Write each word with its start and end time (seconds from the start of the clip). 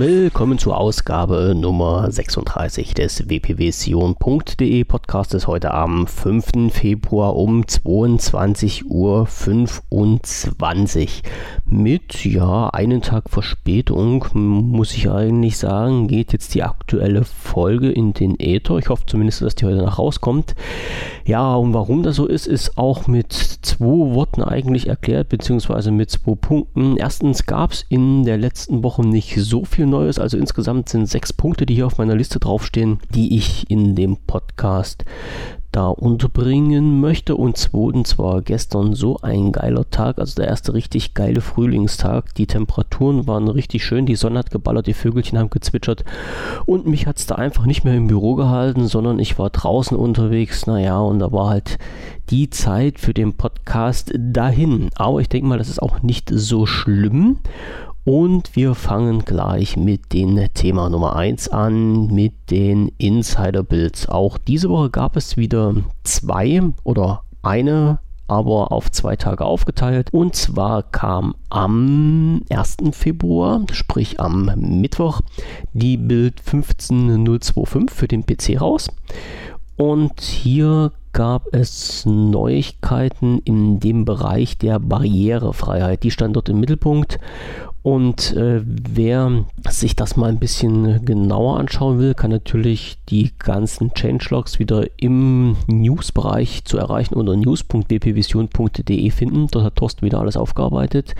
Willkommen 0.00 0.56
zur 0.58 0.78
Ausgabe 0.78 1.54
Nummer 1.54 2.10
36 2.10 2.94
des 2.94 3.28
wpwsion.de 3.28 4.84
Podcastes 4.84 5.46
heute 5.46 5.74
am 5.74 6.06
5. 6.06 6.72
Februar 6.72 7.36
um 7.36 7.64
22.25 7.64 8.84
Uhr. 8.86 9.28
Mit 11.72 12.24
ja, 12.24 12.68
einen 12.70 13.00
Tag 13.00 13.30
Verspätung, 13.30 14.26
muss 14.34 14.92
ich 14.92 15.08
eigentlich 15.08 15.56
sagen, 15.56 16.08
geht 16.08 16.32
jetzt 16.32 16.52
die 16.56 16.64
aktuelle 16.64 17.22
Folge 17.22 17.92
in 17.92 18.12
den 18.12 18.40
Äther. 18.40 18.78
Ich 18.78 18.88
hoffe 18.88 19.06
zumindest, 19.06 19.42
dass 19.42 19.54
die 19.54 19.66
heute 19.66 19.76
noch 19.76 20.00
rauskommt. 20.00 20.56
Ja, 21.24 21.54
und 21.54 21.72
warum 21.72 22.02
das 22.02 22.16
so 22.16 22.26
ist, 22.26 22.48
ist 22.48 22.76
auch 22.76 23.06
mit 23.06 23.32
zwei 23.32 23.84
Worten 23.84 24.42
eigentlich 24.42 24.88
erklärt, 24.88 25.28
beziehungsweise 25.28 25.92
mit 25.92 26.10
zwei 26.10 26.34
Punkten. 26.34 26.96
Erstens 26.96 27.46
gab 27.46 27.70
es 27.70 27.86
in 27.88 28.24
der 28.24 28.36
letzten 28.36 28.82
Woche 28.82 29.02
nicht 29.06 29.36
so 29.36 29.64
viel 29.64 29.86
Neues. 29.86 30.18
Also 30.18 30.38
insgesamt 30.38 30.88
sind 30.88 31.06
sechs 31.06 31.32
Punkte, 31.32 31.66
die 31.66 31.76
hier 31.76 31.86
auf 31.86 31.98
meiner 31.98 32.16
Liste 32.16 32.40
draufstehen, 32.40 32.98
die 33.14 33.36
ich 33.36 33.70
in 33.70 33.94
dem 33.94 34.16
Podcast 34.16 35.04
da 35.72 35.88
unterbringen 35.88 37.00
möchte. 37.00 37.36
Und 37.36 37.56
zweitens 37.56 38.18
war 38.18 38.42
gestern 38.42 38.94
so 38.94 39.18
ein 39.22 39.52
geiler 39.52 39.88
Tag, 39.90 40.18
also 40.18 40.34
der 40.34 40.48
erste 40.48 40.74
richtig 40.74 41.14
geile 41.14 41.40
Frühlingstag. 41.40 42.34
Die 42.34 42.46
Temperaturen 42.46 43.26
waren 43.26 43.48
richtig 43.48 43.84
schön, 43.84 44.06
die 44.06 44.16
Sonne 44.16 44.40
hat 44.40 44.50
geballert, 44.50 44.86
die 44.86 44.94
Vögelchen 44.94 45.38
haben 45.38 45.50
gezwitschert 45.50 46.04
und 46.66 46.86
mich 46.86 47.06
hat 47.06 47.18
es 47.18 47.26
da 47.26 47.36
einfach 47.36 47.66
nicht 47.66 47.84
mehr 47.84 47.94
im 47.94 48.06
Büro 48.06 48.34
gehalten, 48.34 48.86
sondern 48.86 49.18
ich 49.18 49.38
war 49.38 49.50
draußen 49.50 49.96
unterwegs. 49.96 50.66
Naja, 50.66 50.98
und 50.98 51.18
da 51.18 51.32
war 51.32 51.50
halt 51.50 51.78
die 52.30 52.50
Zeit 52.50 52.98
für 52.98 53.14
den 53.14 53.34
Podcast 53.34 54.12
dahin. 54.16 54.90
Aber 54.94 55.20
ich 55.20 55.28
denke 55.28 55.48
mal, 55.48 55.58
das 55.58 55.68
ist 55.68 55.82
auch 55.82 56.02
nicht 56.02 56.30
so 56.32 56.66
schlimm. 56.66 57.38
Und 58.04 58.56
wir 58.56 58.74
fangen 58.74 59.24
gleich 59.24 59.76
mit 59.76 60.12
dem 60.12 60.38
Thema 60.54 60.88
Nummer 60.88 61.16
1 61.16 61.48
an, 61.48 62.06
mit 62.06 62.50
den 62.50 62.90
Insider-Builds. 62.98 64.08
Auch 64.08 64.38
diese 64.38 64.70
Woche 64.70 64.90
gab 64.90 65.16
es 65.16 65.36
wieder 65.36 65.74
zwei 66.02 66.62
oder 66.82 67.24
eine 67.42 67.98
aber 68.30 68.70
auf 68.70 68.92
zwei 68.92 69.16
Tage 69.16 69.44
aufgeteilt. 69.44 70.14
Und 70.14 70.36
zwar 70.36 70.84
kam 70.84 71.34
am 71.48 72.42
1. 72.48 72.76
Februar, 72.92 73.60
sprich 73.72 74.20
am 74.20 74.52
Mittwoch, 74.56 75.20
die 75.72 75.96
Bild 75.96 76.40
15025 76.40 77.90
für 77.90 78.06
den 78.06 78.24
PC 78.24 78.60
raus. 78.60 78.88
Und 79.76 80.20
hier 80.20 80.92
gab 81.12 81.52
es 81.52 82.06
Neuigkeiten 82.06 83.40
in 83.44 83.80
dem 83.80 84.04
Bereich 84.04 84.58
der 84.58 84.78
Barrierefreiheit. 84.78 86.04
Die 86.04 86.12
stand 86.12 86.36
dort 86.36 86.48
im 86.48 86.60
Mittelpunkt 86.60 87.18
und 87.82 88.36
äh, 88.36 88.60
wer 88.64 89.44
sich 89.68 89.96
das 89.96 90.16
mal 90.16 90.28
ein 90.28 90.38
bisschen 90.38 91.02
genauer 91.04 91.58
anschauen 91.58 91.98
will, 91.98 92.12
kann 92.14 92.30
natürlich 92.30 92.98
die 93.08 93.30
ganzen 93.38 93.92
Changelogs 93.94 94.58
wieder 94.58 94.84
im 94.98 95.56
News-Bereich 95.66 96.64
zu 96.64 96.76
erreichen 96.76 97.14
unter 97.14 97.36
news.bpvision.de 97.36 99.10
finden. 99.10 99.46
Dort 99.50 99.64
hat 99.64 99.76
Thorsten 99.76 100.04
wieder 100.04 100.20
alles 100.20 100.36
aufgearbeitet. 100.36 101.14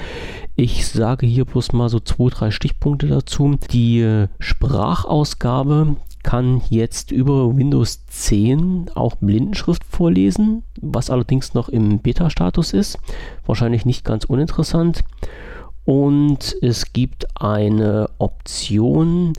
Ich 0.55 0.87
sage 0.87 1.27
hier 1.27 1.47
bloß 1.47 1.73
mal 1.73 1.89
so 1.89 1.99
zwei, 1.99 2.29
drei 2.29 2.51
Stichpunkte 2.51 3.07
dazu. 3.07 3.57
Die 3.71 4.01
äh, 4.01 4.29
Sprachausgabe 4.39 5.97
kann 6.23 6.61
jetzt 6.69 7.11
über 7.11 7.57
Windows 7.57 8.05
10 8.07 8.91
auch 8.95 9.17
Blindenschrift 9.17 9.85
vorlesen, 9.85 10.63
was 10.81 11.09
allerdings 11.09 11.55
noch 11.55 11.71
im 11.71 12.01
Beta-Status 12.01 12.75
ist. 12.75 12.99
Wahrscheinlich 13.47 13.87
nicht 13.87 14.05
ganz 14.05 14.25
uninteressant. 14.27 15.03
Und 15.85 16.57
es 16.63 16.93
gibt 16.93 17.27
eine 17.41 18.09
Option, 18.19 19.33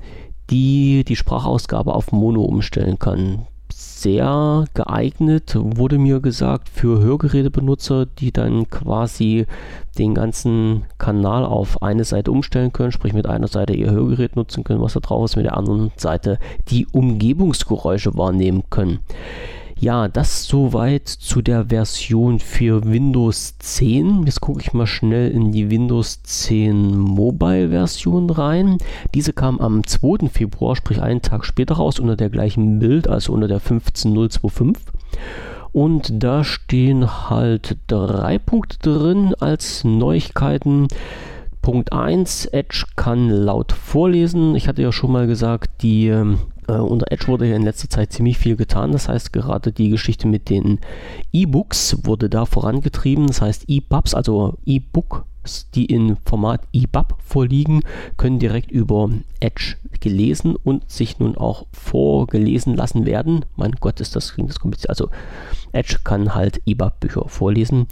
die 0.49 1.03
die 1.05 1.15
Sprachausgabe 1.15 1.93
auf 1.93 2.11
Mono 2.11 2.41
umstellen 2.41 2.99
kann. 2.99 3.47
Sehr 3.73 4.65
geeignet, 4.73 5.55
wurde 5.55 5.97
mir 5.97 6.19
gesagt, 6.19 6.67
für 6.67 6.99
Hörgerätebenutzer, 6.99 8.05
die 8.05 8.31
dann 8.31 8.69
quasi 8.69 9.45
den 9.97 10.13
ganzen 10.13 10.85
Kanal 10.97 11.45
auf 11.45 11.81
eine 11.81 12.03
Seite 12.03 12.31
umstellen 12.31 12.73
können, 12.73 12.91
sprich 12.91 13.13
mit 13.13 13.27
einer 13.27 13.47
Seite 13.47 13.73
ihr 13.73 13.91
Hörgerät 13.91 14.35
nutzen 14.35 14.63
können, 14.63 14.81
was 14.81 14.93
da 14.93 14.99
drauf 14.99 15.25
ist, 15.25 15.35
mit 15.35 15.45
der 15.45 15.55
anderen 15.55 15.91
Seite 15.95 16.39
die 16.67 16.87
Umgebungsgeräusche 16.87 18.17
wahrnehmen 18.17 18.63
können. 18.69 18.99
Ja, 19.81 20.07
das 20.07 20.45
soweit 20.45 21.07
zu 21.07 21.41
der 21.41 21.69
Version 21.69 22.37
für 22.37 22.85
Windows 22.85 23.57
10. 23.57 24.27
Jetzt 24.27 24.39
gucke 24.39 24.61
ich 24.61 24.73
mal 24.73 24.85
schnell 24.85 25.31
in 25.31 25.51
die 25.51 25.71
Windows 25.71 26.21
10 26.21 26.95
Mobile 26.95 27.69
Version 27.69 28.29
rein. 28.29 28.77
Diese 29.15 29.33
kam 29.33 29.59
am 29.59 29.83
2. 29.83 30.29
Februar, 30.29 30.75
sprich 30.75 31.01
einen 31.01 31.23
Tag 31.23 31.45
später 31.45 31.77
raus, 31.77 31.99
unter 31.99 32.15
der 32.15 32.29
gleichen 32.29 32.77
Bild, 32.77 33.07
also 33.07 33.33
unter 33.33 33.47
der 33.47 33.59
15025. 33.59 34.83
Und 35.71 36.11
da 36.23 36.43
stehen 36.43 37.31
halt 37.31 37.77
drei 37.87 38.37
Punkte 38.37 38.77
drin 38.99 39.33
als 39.39 39.83
Neuigkeiten. 39.83 40.89
Punkt 41.63 41.91
1, 41.91 42.45
Edge 42.45 42.85
kann 42.95 43.31
laut 43.31 43.71
vorlesen. 43.71 44.53
Ich 44.53 44.67
hatte 44.67 44.83
ja 44.83 44.91
schon 44.91 45.11
mal 45.11 45.25
gesagt, 45.25 45.81
die 45.81 46.09
ähm, 46.09 46.37
äh, 46.67 46.73
unter 46.73 47.11
Edge 47.11 47.27
wurde 47.27 47.47
ja 47.47 47.55
in 47.55 47.63
letzter 47.63 47.89
Zeit 47.89 48.13
ziemlich 48.13 48.37
viel 48.37 48.55
getan. 48.55 48.91
Das 48.91 49.07
heißt, 49.07 49.33
gerade 49.33 49.71
die 49.71 49.89
Geschichte 49.89 50.27
mit 50.27 50.49
den 50.49 50.79
E-Books 51.31 51.97
wurde 52.03 52.29
da 52.29 52.45
vorangetrieben. 52.45 53.27
Das 53.27 53.41
heißt, 53.41 53.65
E-Pubs, 53.67 54.13
also 54.13 54.57
E-Book 54.65 55.25
die 55.73 55.85
in 55.85 56.17
Format 56.25 56.61
EPUB 56.73 57.15
vorliegen, 57.19 57.81
können 58.17 58.39
direkt 58.39 58.71
über 58.71 59.09
Edge 59.39 59.75
gelesen 59.99 60.55
und 60.55 60.89
sich 60.89 61.19
nun 61.19 61.35
auch 61.37 61.65
vorgelesen 61.71 62.75
lassen 62.75 63.05
werden. 63.05 63.45
Mein 63.55 63.71
Gott, 63.79 63.99
ist 63.99 64.15
das 64.15 64.33
klingt 64.33 64.49
das 64.49 64.59
kompliziert. 64.59 64.89
Also 64.89 65.09
Edge 65.71 65.97
kann 66.03 66.35
halt 66.35 66.61
EPUB-Bücher 66.65 67.27
vorlesen 67.27 67.87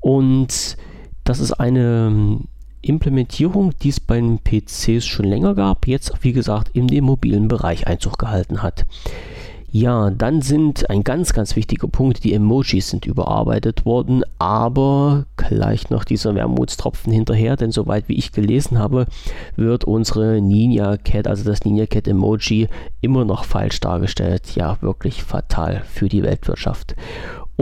und 0.00 0.76
das 1.24 1.38
ist 1.38 1.52
eine 1.52 2.40
Implementierung, 2.82 3.72
die 3.82 3.88
es 3.88 4.00
bei 4.00 4.16
den 4.16 4.38
PCs 4.38 5.06
schon 5.06 5.26
länger 5.26 5.54
gab, 5.54 5.86
jetzt 5.86 6.12
wie 6.22 6.32
gesagt 6.32 6.70
in 6.74 6.88
den 6.88 7.04
mobilen 7.04 7.48
Bereich 7.48 7.86
Einzug 7.86 8.18
gehalten 8.18 8.62
hat. 8.62 8.84
Ja, 9.74 10.10
dann 10.10 10.42
sind 10.42 10.90
ein 10.90 11.02
ganz, 11.02 11.32
ganz 11.32 11.56
wichtiger 11.56 11.88
Punkt, 11.88 12.24
die 12.24 12.34
Emojis 12.34 12.90
sind 12.90 13.06
überarbeitet 13.06 13.86
worden, 13.86 14.22
aber 14.38 15.24
gleich 15.38 15.88
noch 15.88 16.04
dieser 16.04 16.34
Wermutstropfen 16.34 17.10
hinterher, 17.10 17.56
denn 17.56 17.70
soweit 17.70 18.06
wie 18.06 18.18
ich 18.18 18.32
gelesen 18.32 18.78
habe, 18.78 19.06
wird 19.56 19.84
unsere 19.84 20.42
Ninja 20.42 20.98
Cat, 20.98 21.26
also 21.26 21.44
das 21.44 21.64
Ninja 21.64 21.86
Cat 21.86 22.06
Emoji, 22.06 22.68
immer 23.00 23.24
noch 23.24 23.44
falsch 23.44 23.80
dargestellt. 23.80 24.56
Ja, 24.56 24.76
wirklich 24.82 25.22
fatal 25.22 25.82
für 25.86 26.10
die 26.10 26.22
Weltwirtschaft. 26.22 26.94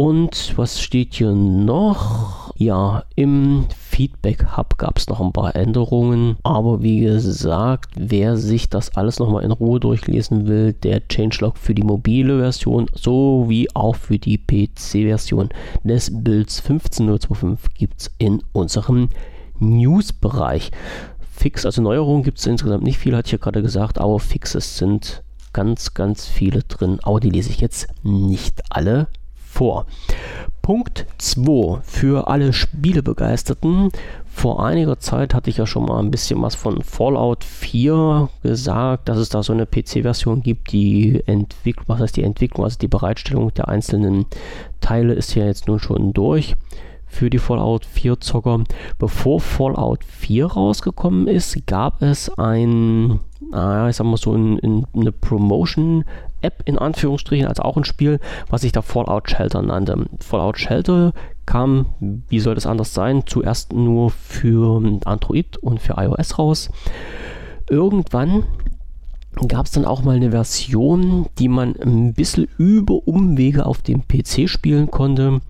Und 0.00 0.56
was 0.56 0.80
steht 0.80 1.12
hier 1.12 1.32
noch? 1.32 2.54
Ja, 2.56 3.04
im 3.16 3.66
Feedback 3.76 4.56
Hub 4.56 4.78
gab 4.78 4.96
es 4.96 5.06
noch 5.08 5.20
ein 5.20 5.34
paar 5.34 5.54
Änderungen, 5.54 6.38
aber 6.42 6.82
wie 6.82 7.00
gesagt, 7.00 7.90
wer 7.98 8.38
sich 8.38 8.70
das 8.70 8.96
alles 8.96 9.18
nochmal 9.18 9.44
in 9.44 9.52
Ruhe 9.52 9.78
durchlesen 9.78 10.46
will, 10.46 10.72
der 10.72 11.02
Changelog 11.06 11.58
für 11.58 11.74
die 11.74 11.82
mobile 11.82 12.38
Version 12.38 12.86
sowie 12.94 13.68
auch 13.74 13.94
für 13.94 14.18
die 14.18 14.38
PC-Version 14.38 15.50
des 15.84 16.10
Builds 16.24 16.60
15025 16.60 17.74
gibt 17.74 18.00
es 18.00 18.10
in 18.16 18.42
unserem 18.52 19.10
News-Bereich. 19.58 20.70
Fix, 21.30 21.66
also 21.66 21.82
Neuerungen 21.82 22.22
gibt 22.22 22.38
es 22.38 22.46
insgesamt 22.46 22.84
nicht 22.84 22.96
viel, 22.96 23.14
hatte 23.14 23.26
ich 23.26 23.32
ja 23.32 23.38
gerade 23.38 23.60
gesagt, 23.60 23.98
aber 23.98 24.18
Fixes 24.18 24.78
sind 24.78 25.22
ganz, 25.52 25.92
ganz 25.92 26.26
viele 26.26 26.62
drin, 26.62 27.00
aber 27.02 27.20
die 27.20 27.28
lese 27.28 27.50
ich 27.50 27.60
jetzt 27.60 27.88
nicht 28.02 28.62
alle 28.70 29.08
vor. 29.60 29.84
Punkt 30.62 31.04
2 31.18 31.80
für 31.82 32.28
alle 32.28 32.54
Spielebegeisterten. 32.54 33.90
Vor 34.24 34.64
einiger 34.64 34.98
Zeit 35.00 35.34
hatte 35.34 35.50
ich 35.50 35.58
ja 35.58 35.66
schon 35.66 35.84
mal 35.84 35.98
ein 35.98 36.10
bisschen 36.10 36.40
was 36.40 36.54
von 36.54 36.80
Fallout 36.82 37.44
4 37.44 38.30
gesagt, 38.42 39.10
dass 39.10 39.18
es 39.18 39.28
da 39.28 39.42
so 39.42 39.52
eine 39.52 39.66
PC-Version 39.66 40.40
gibt, 40.40 40.72
die 40.72 41.22
Entwicklung, 41.26 41.88
was 41.88 42.00
heißt 42.00 42.16
die 42.16 42.22
Entwicklung, 42.22 42.64
also 42.64 42.78
die 42.78 42.88
Bereitstellung 42.88 43.52
der 43.52 43.68
einzelnen 43.68 44.24
Teile 44.80 45.12
ist 45.12 45.34
ja 45.34 45.44
jetzt 45.44 45.68
nun 45.68 45.78
schon 45.78 46.14
durch 46.14 46.56
für 47.06 47.28
die 47.28 47.38
Fallout 47.38 47.84
4 47.84 48.18
Zocker. 48.20 48.64
Bevor 48.98 49.40
Fallout 49.40 50.04
4 50.04 50.46
rausgekommen 50.46 51.28
ist, 51.28 51.66
gab 51.66 52.00
es 52.00 52.30
ein, 52.38 53.20
ah, 53.52 53.90
ich 53.90 53.96
sag 53.96 54.06
mal 54.06 54.16
so 54.16 54.32
ein, 54.32 54.58
ein, 54.60 54.86
eine 54.94 55.12
Promotion 55.12 56.04
App 56.42 56.62
in 56.64 56.78
Anführungsstrichen, 56.78 57.46
also 57.46 57.62
auch 57.62 57.76
ein 57.76 57.84
Spiel, 57.84 58.20
was 58.48 58.62
sich 58.62 58.72
da 58.72 58.82
Fallout 58.82 59.30
Shelter 59.30 59.62
nannte. 59.62 60.06
Fallout 60.20 60.58
Shelter 60.58 61.12
kam, 61.46 61.86
wie 62.00 62.40
soll 62.40 62.54
das 62.54 62.66
anders 62.66 62.94
sein, 62.94 63.24
zuerst 63.26 63.72
nur 63.72 64.10
für 64.10 64.82
Android 65.04 65.56
und 65.58 65.80
für 65.80 65.94
iOS 65.98 66.38
raus. 66.38 66.70
Irgendwann 67.68 68.44
gab 69.46 69.66
es 69.66 69.72
dann 69.72 69.84
auch 69.84 70.02
mal 70.02 70.16
eine 70.16 70.32
Version, 70.32 71.26
die 71.38 71.48
man 71.48 71.76
ein 71.76 72.14
bisschen 72.14 72.48
über 72.58 73.06
Umwege 73.06 73.66
auf 73.66 73.82
dem 73.82 74.06
PC 74.06 74.48
spielen 74.48 74.90
konnte. 74.90 75.40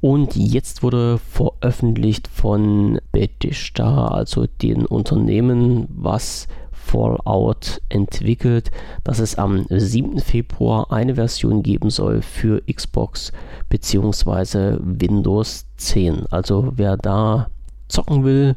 Und 0.00 0.36
jetzt 0.36 0.82
wurde 0.82 1.18
veröffentlicht 1.18 2.28
von 2.28 3.00
Bethesda, 3.12 4.08
also 4.08 4.46
den 4.46 4.86
Unternehmen, 4.86 5.88
was 5.88 6.48
Fallout 6.86 7.82
entwickelt, 7.88 8.70
dass 9.02 9.18
es 9.18 9.34
am 9.36 9.66
7. 9.68 10.20
Februar 10.20 10.92
eine 10.92 11.16
Version 11.16 11.62
geben 11.62 11.90
soll 11.90 12.22
für 12.22 12.62
Xbox 12.72 13.32
bzw. 13.68 14.78
Windows 14.80 15.66
10. 15.76 16.26
Also 16.30 16.72
wer 16.76 16.96
da 16.96 17.50
zocken 17.88 18.24
will, 18.24 18.54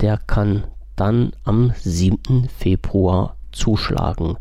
der 0.00 0.18
kann 0.18 0.64
dann 0.96 1.32
am 1.44 1.72
7. 1.82 2.48
Februar 2.54 3.36
zuschlagen. 3.52 4.36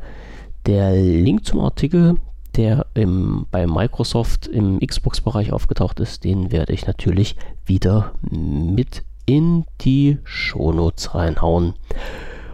Der 0.65 0.93
Link 0.93 1.45
zum 1.45 1.61
Artikel, 1.61 2.15
der 2.55 2.85
im, 2.93 3.47
bei 3.51 3.65
Microsoft 3.65 4.47
im 4.47 4.79
Xbox-Bereich 4.79 5.51
aufgetaucht 5.53 5.99
ist, 5.99 6.23
den 6.23 6.51
werde 6.51 6.73
ich 6.73 6.85
natürlich 6.85 7.35
wieder 7.65 8.13
mit 8.29 9.03
in 9.25 9.65
die 9.81 10.19
Shownotes 10.23 11.15
reinhauen. 11.15 11.73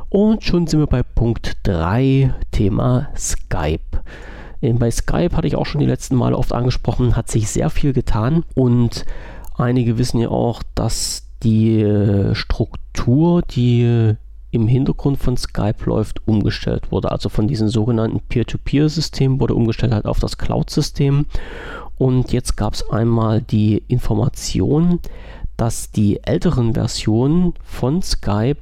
Und 0.10 0.44
schon 0.44 0.66
sind 0.68 0.80
wir 0.80 0.88
bei 0.88 1.04
Punkt 1.04 1.58
3, 1.64 2.34
Thema 2.52 3.10
Skype. 3.16 4.02
Ähm, 4.62 4.80
bei 4.80 4.90
Skype 4.90 5.36
hatte 5.36 5.48
ich 5.48 5.56
auch 5.56 5.66
schon 5.66 5.82
die 5.82 5.88
letzten 5.88 6.16
Male 6.16 6.38
oft 6.38 6.54
angesprochen, 6.54 7.16
hat 7.16 7.30
sich 7.30 7.50
sehr 7.50 7.70
viel 7.70 7.94
getan 7.94 8.44
und 8.56 9.06
einige 9.56 9.98
wissen 9.98 10.20
ja 10.20 10.30
auch, 10.30 10.64
dass 10.76 11.28
die 11.44 11.82
äh, 11.82 12.34
Struktur, 12.36 13.42
die 13.44 14.16
im 14.52 14.68
Hintergrund 14.68 15.20
von 15.20 15.38
Skype 15.38 15.86
läuft, 15.86 16.28
umgestellt 16.28 16.92
wurde. 16.92 17.12
Also 17.12 17.30
von 17.30 17.48
diesem 17.48 17.70
sogenannten 17.70 18.20
Peer-to-Peer-System 18.20 19.40
wurde 19.40 19.54
umgestellt 19.54 19.94
halt 19.94 20.06
auf 20.06 20.20
das 20.20 20.38
Cloud-System. 20.38 21.28
Und 21.98 22.32
jetzt 22.32 22.58
gab 22.58 22.74
es 22.74 22.90
einmal 22.90 23.42
die 23.42 23.84
Information, 23.88 25.00
dass 25.56 25.92
die 25.92 26.24
älteren 26.24 26.74
Versionen 26.74 27.54
von 27.64 28.02
Skype 28.02 28.58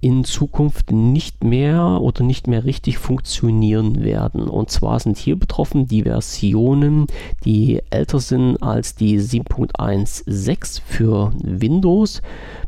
in 0.00 0.24
Zukunft 0.24 0.92
nicht 0.92 1.42
mehr 1.42 2.00
oder 2.00 2.22
nicht 2.22 2.46
mehr 2.46 2.64
richtig 2.64 2.98
funktionieren 2.98 4.02
werden. 4.02 4.48
Und 4.48 4.70
zwar 4.70 5.00
sind 5.00 5.18
hier 5.18 5.36
betroffen 5.36 5.86
die 5.88 6.04
Versionen, 6.04 7.06
die 7.44 7.82
älter 7.90 8.20
sind 8.20 8.62
als 8.62 8.94
die 8.94 9.20
7.16 9.20 10.80
für 10.84 11.32
Windows, 11.42 12.22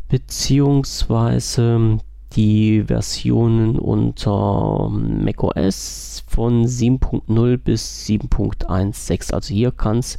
beziehungsweise 0.09 1.99
die 2.35 2.85
Versionen 2.85 3.79
unter 3.79 4.89
macOS 4.89 6.25
von 6.27 6.65
7.0 6.65 7.57
bis 7.59 8.07
7.16. 8.07 9.33
Also 9.33 9.55
hier 9.55 9.73
kann 9.73 9.99
es 9.99 10.17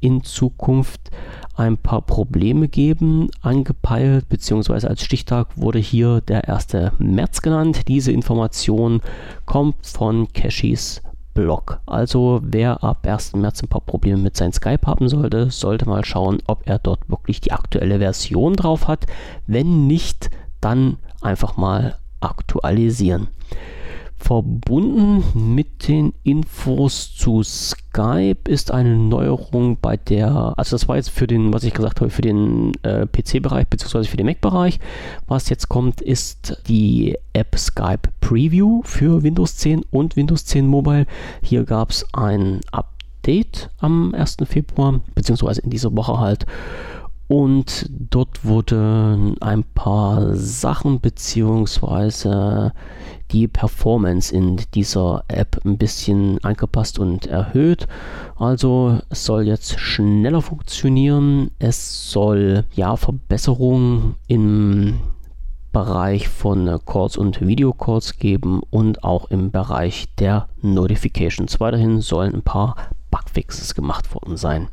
in 0.00 0.22
Zukunft 0.22 1.10
ein 1.56 1.76
paar 1.76 2.02
Probleme 2.02 2.68
geben, 2.68 3.28
angepeilt, 3.42 4.28
beziehungsweise 4.28 4.88
als 4.88 5.02
Stichtag 5.02 5.48
wurde 5.56 5.78
hier 5.78 6.20
der 6.20 6.48
1. 6.48 6.68
März 6.98 7.42
genannt. 7.42 7.88
Diese 7.88 8.12
Information 8.12 9.00
kommt 9.46 9.86
von 9.86 10.32
Cashys 10.32 11.02
Blog. 11.34 11.80
Also 11.86 12.40
wer 12.44 12.82
ab 12.82 13.06
1. 13.06 13.34
März 13.34 13.62
ein 13.62 13.68
paar 13.68 13.80
Probleme 13.80 14.18
mit 14.18 14.36
seinem 14.36 14.52
Skype 14.52 14.86
haben 14.86 15.08
sollte, 15.08 15.50
sollte 15.50 15.88
mal 15.88 16.04
schauen, 16.04 16.38
ob 16.46 16.62
er 16.64 16.78
dort 16.78 17.08
wirklich 17.08 17.40
die 17.40 17.52
aktuelle 17.52 17.98
Version 17.98 18.54
drauf 18.54 18.88
hat. 18.88 19.06
Wenn 19.46 19.86
nicht, 19.86 20.30
dann 20.60 20.96
einfach 21.20 21.56
mal 21.56 21.96
aktualisieren. 22.20 23.28
Verbunden 24.24 25.22
mit 25.34 25.86
den 25.86 26.14
Infos 26.22 27.14
zu 27.14 27.42
Skype 27.42 28.48
ist 28.48 28.70
eine 28.70 28.96
Neuerung 28.96 29.76
bei 29.82 29.98
der, 29.98 30.54
also 30.56 30.74
das 30.74 30.88
war 30.88 30.96
jetzt 30.96 31.10
für 31.10 31.26
den, 31.26 31.52
was 31.52 31.62
ich 31.62 31.74
gesagt 31.74 32.00
habe, 32.00 32.08
für 32.08 32.22
den 32.22 32.72
äh, 32.84 33.06
PC-Bereich 33.06 33.66
bzw. 33.68 34.04
für 34.04 34.16
den 34.16 34.24
Mac-Bereich. 34.24 34.80
Was 35.26 35.50
jetzt 35.50 35.68
kommt, 35.68 36.00
ist 36.00 36.62
die 36.68 37.18
App 37.34 37.58
Skype 37.58 38.08
Preview 38.22 38.80
für 38.84 39.22
Windows 39.22 39.58
10 39.58 39.82
und 39.90 40.16
Windows 40.16 40.46
10 40.46 40.66
Mobile. 40.66 41.04
Hier 41.42 41.64
gab 41.64 41.90
es 41.90 42.06
ein 42.14 42.62
Update 42.72 43.68
am 43.78 44.14
1. 44.14 44.38
Februar, 44.46 45.00
beziehungsweise 45.14 45.60
in 45.60 45.68
dieser 45.68 45.94
Woche 45.94 46.18
halt. 46.18 46.46
Und 47.34 47.90
dort 47.90 48.44
wurden 48.44 49.42
ein 49.42 49.64
paar 49.64 50.36
Sachen 50.36 51.00
beziehungsweise 51.00 52.72
die 53.32 53.48
Performance 53.48 54.32
in 54.32 54.60
dieser 54.72 55.24
App 55.26 55.60
ein 55.64 55.76
bisschen 55.76 56.38
angepasst 56.44 57.00
und 57.00 57.26
erhöht. 57.26 57.88
Also 58.36 59.00
es 59.10 59.24
soll 59.24 59.48
jetzt 59.48 59.80
schneller 59.80 60.42
funktionieren. 60.42 61.50
Es 61.58 62.08
soll 62.08 62.66
ja 62.72 62.94
Verbesserungen 62.94 64.14
im 64.28 65.00
Bereich 65.72 66.28
von 66.28 66.78
Calls 66.86 67.16
und 67.16 67.44
Videocalls 67.44 68.16
geben 68.16 68.62
und 68.70 69.02
auch 69.02 69.28
im 69.32 69.50
Bereich 69.50 70.06
der 70.20 70.46
Notifications. 70.62 71.58
Weiterhin 71.58 72.00
sollen 72.00 72.32
ein 72.32 72.42
paar 72.42 72.76
Bugfixes 73.10 73.74
gemacht 73.74 74.14
worden 74.14 74.36
sein. 74.36 74.68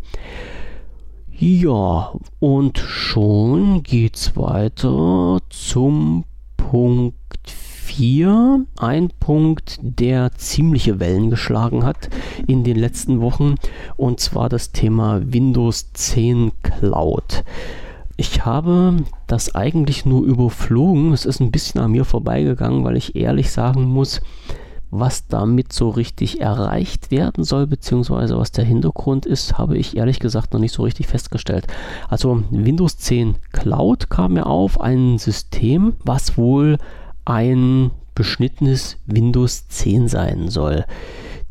Ja, 1.44 2.14
und 2.40 2.78
schon 2.78 3.82
geht's 3.82 4.38
weiter 4.38 5.40
zum 5.50 6.24
Punkt 6.56 7.16
4. 7.48 8.68
Ein 8.78 9.10
Punkt, 9.20 9.80
der 9.82 10.34
ziemliche 10.34 11.00
Wellen 11.00 11.32
geschlagen 11.32 11.84
hat 11.84 12.12
in 12.46 12.64
den 12.64 12.78
letzten 12.78 13.22
Wochen, 13.22 13.56
und 13.98 14.20
zwar 14.20 14.50
das 14.50 14.72
Thema 14.72 15.20
Windows 15.34 15.92
10 15.94 16.52
Cloud. 16.62 17.44
Ich 18.18 18.46
habe 18.46 18.98
das 19.26 19.56
eigentlich 19.56 20.06
nur 20.06 20.24
überflogen. 20.24 21.12
Es 21.12 21.26
ist 21.26 21.40
ein 21.40 21.50
bisschen 21.50 21.82
an 21.82 21.90
mir 21.90 22.06
vorbeigegangen, 22.06 22.84
weil 22.84 22.98
ich 22.98 23.16
ehrlich 23.16 23.50
sagen 23.50 23.86
muss, 23.86 24.22
was 24.92 25.28
damit 25.28 25.72
so 25.72 25.90
richtig 25.90 26.42
erreicht 26.42 27.12
werden 27.12 27.46
soll, 27.46 27.66
beziehungsweise 27.66 28.38
was 28.38 28.52
der 28.52 28.66
Hintergrund 28.66 29.26
ist, 29.26 29.58
habe 29.58 29.78
ich 29.78 29.96
ehrlich 29.96 30.20
gesagt 30.20 30.54
noch 30.54 30.60
nicht 30.60 30.74
so 30.74 30.84
richtig 30.84 31.08
festgestellt. 31.08 31.66
Also 32.10 32.44
Windows 32.52 32.98
10 32.98 33.36
Cloud 33.54 34.10
kam 34.10 34.34
mir 34.34 34.46
auf, 34.46 34.80
ein 34.82 35.18
System, 35.18 35.94
was 36.04 36.38
wohl 36.38 36.78
ein 37.24 37.92
beschnittenes 38.16 38.98
Windows 39.06 39.68
10 39.68 40.08
sein 40.08 40.50
soll. 40.50 40.86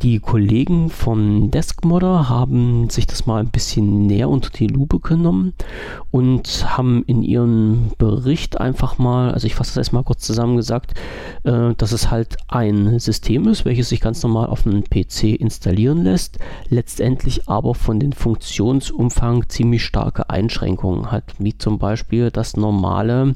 Die 0.03 0.19
Kollegen 0.19 0.89
von 0.89 1.51
Deskmodder 1.51 2.31
haben 2.31 2.89
sich 2.89 3.07
das 3.07 3.27
mal 3.27 3.39
ein 3.39 3.51
bisschen 3.51 4.07
näher 4.07 4.31
unter 4.31 4.49
die 4.49 4.67
Lupe 4.67 4.99
genommen 4.99 5.53
und 6.11 6.75
haben 6.75 7.05
in 7.07 7.23
ihrem 7.23 7.91
Bericht 7.99 8.59
einfach 8.59 8.97
mal, 8.97 9.31
also 9.33 9.47
ich 9.47 9.55
fasse 9.55 9.73
das 9.73 9.77
erstmal 9.77 10.05
kurz 10.05 10.23
zusammengesagt, 10.23 10.95
äh, 11.45 11.75
dass 11.77 11.93
es 11.93 12.11
halt 12.11 12.39
ein 12.49 12.99
System 12.99 13.47
ist, 13.47 13.67
welches 13.67 13.91
sich 13.91 14.01
ganz 14.01 14.23
normal 14.23 14.47
auf 14.47 14.67
einem 14.67 14.85
PC 14.85 15.39
installieren 15.39 16.03
lässt, 16.03 16.39
letztendlich 16.71 17.47
aber 17.51 17.75
von 17.75 18.01
den 18.01 18.15
Funktionsumfang 18.15 19.51
ziemlich 19.51 19.85
starke 19.85 20.31
Einschränkungen 20.31 21.13
hat, 21.13 21.25
wie 21.39 21.59
zum 21.59 21.79
Beispiel 21.79 22.31
das 22.31 22.57
normale 22.57 23.35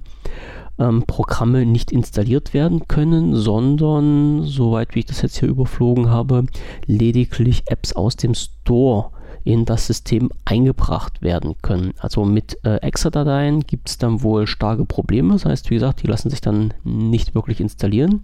ähm, 0.79 1.05
Programme 1.07 1.67
nicht 1.67 1.93
installiert 1.93 2.55
werden 2.55 2.89
können, 2.89 3.35
sondern, 3.37 4.43
soweit 4.43 4.95
wie 4.95 5.01
ich 5.01 5.07
das 5.07 5.23
jetzt 5.23 5.39
hier 5.39 5.49
überflogen 5.49 6.11
habe, 6.11 6.45
lediglich 6.87 7.63
Apps 7.67 7.93
aus 7.93 8.17
dem 8.17 8.35
Store 8.35 9.11
in 9.45 9.67
das 9.67 9.87
System 9.87 10.31
eingebracht 10.47 11.21
werden 11.21 11.55
können. 11.61 11.93
Also 11.99 12.25
mit 12.25 12.59
äh, 12.65 12.77
Exa-Dateien 12.77 13.61
gibt 13.61 13.91
es 13.91 13.99
dann 13.99 14.23
wohl 14.23 14.47
starke 14.47 14.87
Probleme. 14.87 15.35
Das 15.35 15.45
heißt, 15.45 15.71
wie 15.71 15.75
gesagt, 15.75 16.03
die 16.03 16.07
lassen 16.07 16.31
sich 16.31 16.41
dann 16.41 16.73
nicht 16.83 17.35
wirklich 17.35 17.61
installieren. 17.61 18.23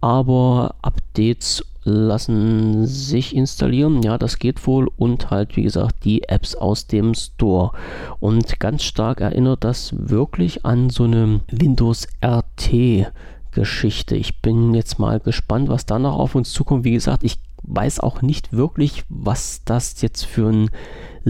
Aber 0.00 0.74
Updates 0.80 1.64
lassen 1.88 2.86
sich 2.86 3.34
installieren. 3.34 4.02
Ja, 4.02 4.18
das 4.18 4.38
geht 4.38 4.66
wohl. 4.66 4.88
Und 4.96 5.30
halt, 5.30 5.56
wie 5.56 5.62
gesagt, 5.62 6.04
die 6.04 6.24
Apps 6.28 6.54
aus 6.54 6.86
dem 6.86 7.14
Store. 7.14 7.72
Und 8.20 8.60
ganz 8.60 8.82
stark 8.82 9.20
erinnert 9.20 9.64
das 9.64 9.94
wirklich 9.96 10.64
an 10.64 10.90
so 10.90 11.04
eine 11.04 11.40
Windows 11.50 12.06
RT. 12.24 13.10
Geschichte. 13.50 14.14
Ich 14.14 14.40
bin 14.40 14.74
jetzt 14.74 14.98
mal 14.98 15.18
gespannt, 15.18 15.68
was 15.68 15.86
da 15.86 15.98
noch 15.98 16.16
auf 16.16 16.34
uns 16.34 16.52
zukommt. 16.52 16.84
Wie 16.84 16.92
gesagt, 16.92 17.24
ich 17.24 17.38
weiß 17.64 17.98
auch 18.00 18.22
nicht 18.22 18.52
wirklich, 18.52 19.04
was 19.08 19.62
das 19.64 20.00
jetzt 20.00 20.24
für 20.24 20.48
ein 20.48 20.70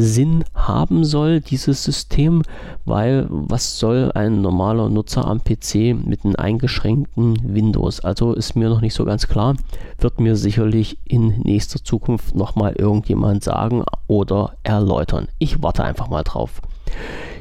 Sinn 0.00 0.44
haben 0.54 1.04
soll, 1.04 1.40
dieses 1.40 1.84
System, 1.84 2.42
weil 2.84 3.26
was 3.28 3.78
soll 3.78 4.12
ein 4.14 4.40
normaler 4.40 4.88
Nutzer 4.88 5.26
am 5.26 5.42
PC 5.42 5.94
mit 6.04 6.24
einem 6.24 6.36
eingeschränkten 6.36 7.38
Windows? 7.54 8.00
Also 8.00 8.32
ist 8.32 8.56
mir 8.56 8.68
noch 8.68 8.80
nicht 8.80 8.94
so 8.94 9.04
ganz 9.04 9.28
klar, 9.28 9.56
wird 9.98 10.20
mir 10.20 10.36
sicherlich 10.36 10.98
in 11.04 11.40
nächster 11.42 11.82
Zukunft 11.82 12.34
nochmal 12.34 12.74
irgendjemand 12.76 13.44
sagen 13.44 13.84
oder 14.06 14.54
erläutern. 14.62 15.28
Ich 15.38 15.62
warte 15.62 15.84
einfach 15.84 16.08
mal 16.08 16.22
drauf. 16.22 16.60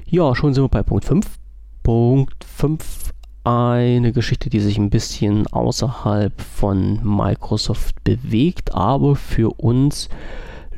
Ja, 0.05 0.35
schon 0.35 0.53
sind 0.53 0.63
wir 0.63 0.69
bei 0.69 0.83
Punkt 0.83 1.05
5. 1.05 1.25
Punkt 1.83 2.43
5 2.43 3.13
eine 3.47 4.11
Geschichte, 4.11 4.49
die 4.49 4.59
sich 4.59 4.77
ein 4.77 4.89
bisschen 4.89 5.47
außerhalb 5.47 6.41
von 6.41 6.99
Microsoft 7.01 8.03
bewegt, 8.03 8.75
aber 8.75 9.15
für 9.15 9.51
uns 9.57 10.09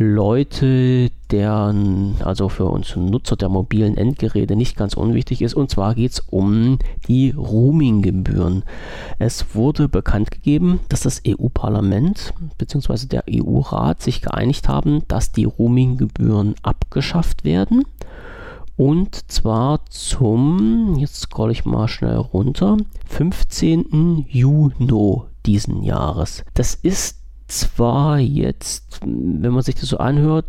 Leute, 0.01 1.11
deren, 1.29 2.15
also 2.23 2.47
für 2.47 2.63
uns 2.63 2.95
Nutzer 2.95 3.35
der 3.35 3.49
mobilen 3.49 3.97
Endgeräte 3.97 4.55
nicht 4.55 4.77
ganz 4.77 4.93
unwichtig 4.93 5.41
ist. 5.41 5.55
Und 5.55 5.69
zwar 5.69 5.93
geht 5.93 6.13
es 6.13 6.19
um 6.21 6.79
die 7.09 7.31
Roaming-Gebühren. 7.31 8.63
Es 9.19 9.53
wurde 9.55 9.89
bekannt 9.89 10.31
gegeben, 10.31 10.79
dass 10.87 11.01
das 11.01 11.21
EU-Parlament 11.27 12.33
bzw. 12.57 13.07
der 13.07 13.25
EU-Rat 13.29 14.01
sich 14.01 14.21
geeinigt 14.21 14.69
haben, 14.69 15.03
dass 15.09 15.33
die 15.33 15.43
Roaming-Gebühren 15.43 16.55
abgeschafft 16.63 17.43
werden. 17.43 17.83
Und 18.77 19.29
zwar 19.29 19.81
zum, 19.89 20.95
jetzt 20.97 21.19
scroll 21.19 21.51
ich 21.51 21.65
mal 21.65 21.89
schnell 21.89 22.15
runter, 22.15 22.77
15. 23.09 24.25
Juni 24.29 25.23
diesen 25.45 25.83
Jahres. 25.83 26.45
Das 26.53 26.75
ist 26.75 27.19
zwar 27.49 28.19
jetzt, 28.19 28.88
wenn 29.01 29.51
man 29.51 29.61
sich 29.61 29.75
das 29.75 29.89
so 29.89 29.97
anhört, 29.97 30.45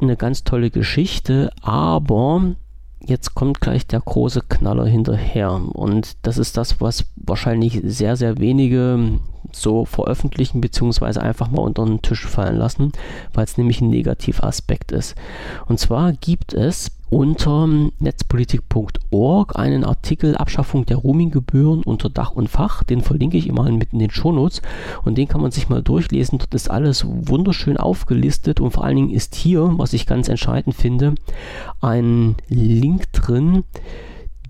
eine 0.00 0.16
ganz 0.16 0.44
tolle 0.44 0.70
Geschichte, 0.70 1.52
aber 1.62 2.54
jetzt 3.04 3.34
kommt 3.34 3.60
gleich 3.60 3.86
der 3.86 4.00
große 4.00 4.42
Knaller 4.48 4.86
hinterher. 4.86 5.52
Und 5.52 6.16
das 6.22 6.38
ist 6.38 6.56
das, 6.56 6.80
was 6.80 7.04
wahrscheinlich 7.16 7.80
sehr, 7.84 8.16
sehr 8.16 8.38
wenige 8.38 9.20
so 9.52 9.84
veröffentlichen, 9.84 10.60
beziehungsweise 10.60 11.22
einfach 11.22 11.50
mal 11.50 11.62
unter 11.62 11.84
den 11.84 12.02
Tisch 12.02 12.26
fallen 12.26 12.56
lassen, 12.56 12.92
weil 13.34 13.44
es 13.44 13.58
nämlich 13.58 13.80
ein 13.80 13.90
Negativaspekt 13.90 14.92
ist. 14.92 15.14
Und 15.66 15.78
zwar 15.78 16.12
gibt 16.12 16.54
es 16.54 16.90
unter 17.12 17.68
netzpolitik.org 17.98 19.56
einen 19.56 19.84
Artikel 19.84 20.34
Abschaffung 20.34 20.86
der 20.86 20.96
Roaminggebühren 20.96 21.82
unter 21.82 22.08
Dach 22.08 22.30
und 22.30 22.48
Fach. 22.48 22.82
Den 22.84 23.02
verlinke 23.02 23.36
ich 23.36 23.48
immer 23.48 23.70
mit 23.70 23.92
in 23.92 23.98
den 23.98 24.10
Shownotes 24.10 24.62
und 25.04 25.18
den 25.18 25.28
kann 25.28 25.42
man 25.42 25.50
sich 25.50 25.68
mal 25.68 25.82
durchlesen. 25.82 26.38
Dort 26.38 26.54
ist 26.54 26.70
alles 26.70 27.04
wunderschön 27.06 27.76
aufgelistet 27.76 28.60
und 28.60 28.70
vor 28.70 28.84
allen 28.84 28.96
Dingen 28.96 29.10
ist 29.10 29.34
hier, 29.34 29.74
was 29.76 29.92
ich 29.92 30.06
ganz 30.06 30.28
entscheidend 30.28 30.74
finde, 30.74 31.14
ein 31.82 32.36
Link 32.48 33.12
drin, 33.12 33.64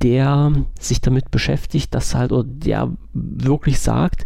der 0.01 0.53
sich 0.79 1.01
damit 1.01 1.33
beschäftigt, 1.33 1.93
dass 1.93 2.15
halt 2.15 2.31
oder 2.31 2.45
der 2.45 2.93
wirklich 3.13 3.81
sagt, 3.81 4.25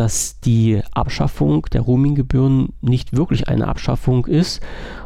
dass 0.00 0.40
die 0.40 0.80
Abschaffung 0.92 1.66
der 1.74 1.82
Roaminggebühren 1.82 2.72
nicht 2.80 3.14
wirklich 3.14 3.48
eine 3.48 3.68
Abschaffung 3.68 4.24
ist, 4.24 4.62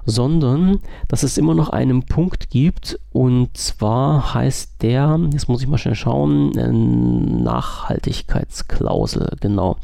sondern 0.07 0.79
dass 1.09 1.25
es 1.25 1.37
immer 1.37 1.53
noch 1.53 1.71
einen 1.71 2.05
Punkt 2.05 2.49
gibt 2.49 3.01
und 3.11 3.57
zwar 3.57 4.35
heißt 4.35 4.83
der, 4.83 5.19
jetzt 5.33 5.49
muss 5.49 5.63
ich 5.63 5.67
mal 5.67 5.79
schnell 5.79 5.97
schauen, 5.97 6.51
Nachhaltigkeitsklausel, 7.43 9.31
genau. 9.41 9.79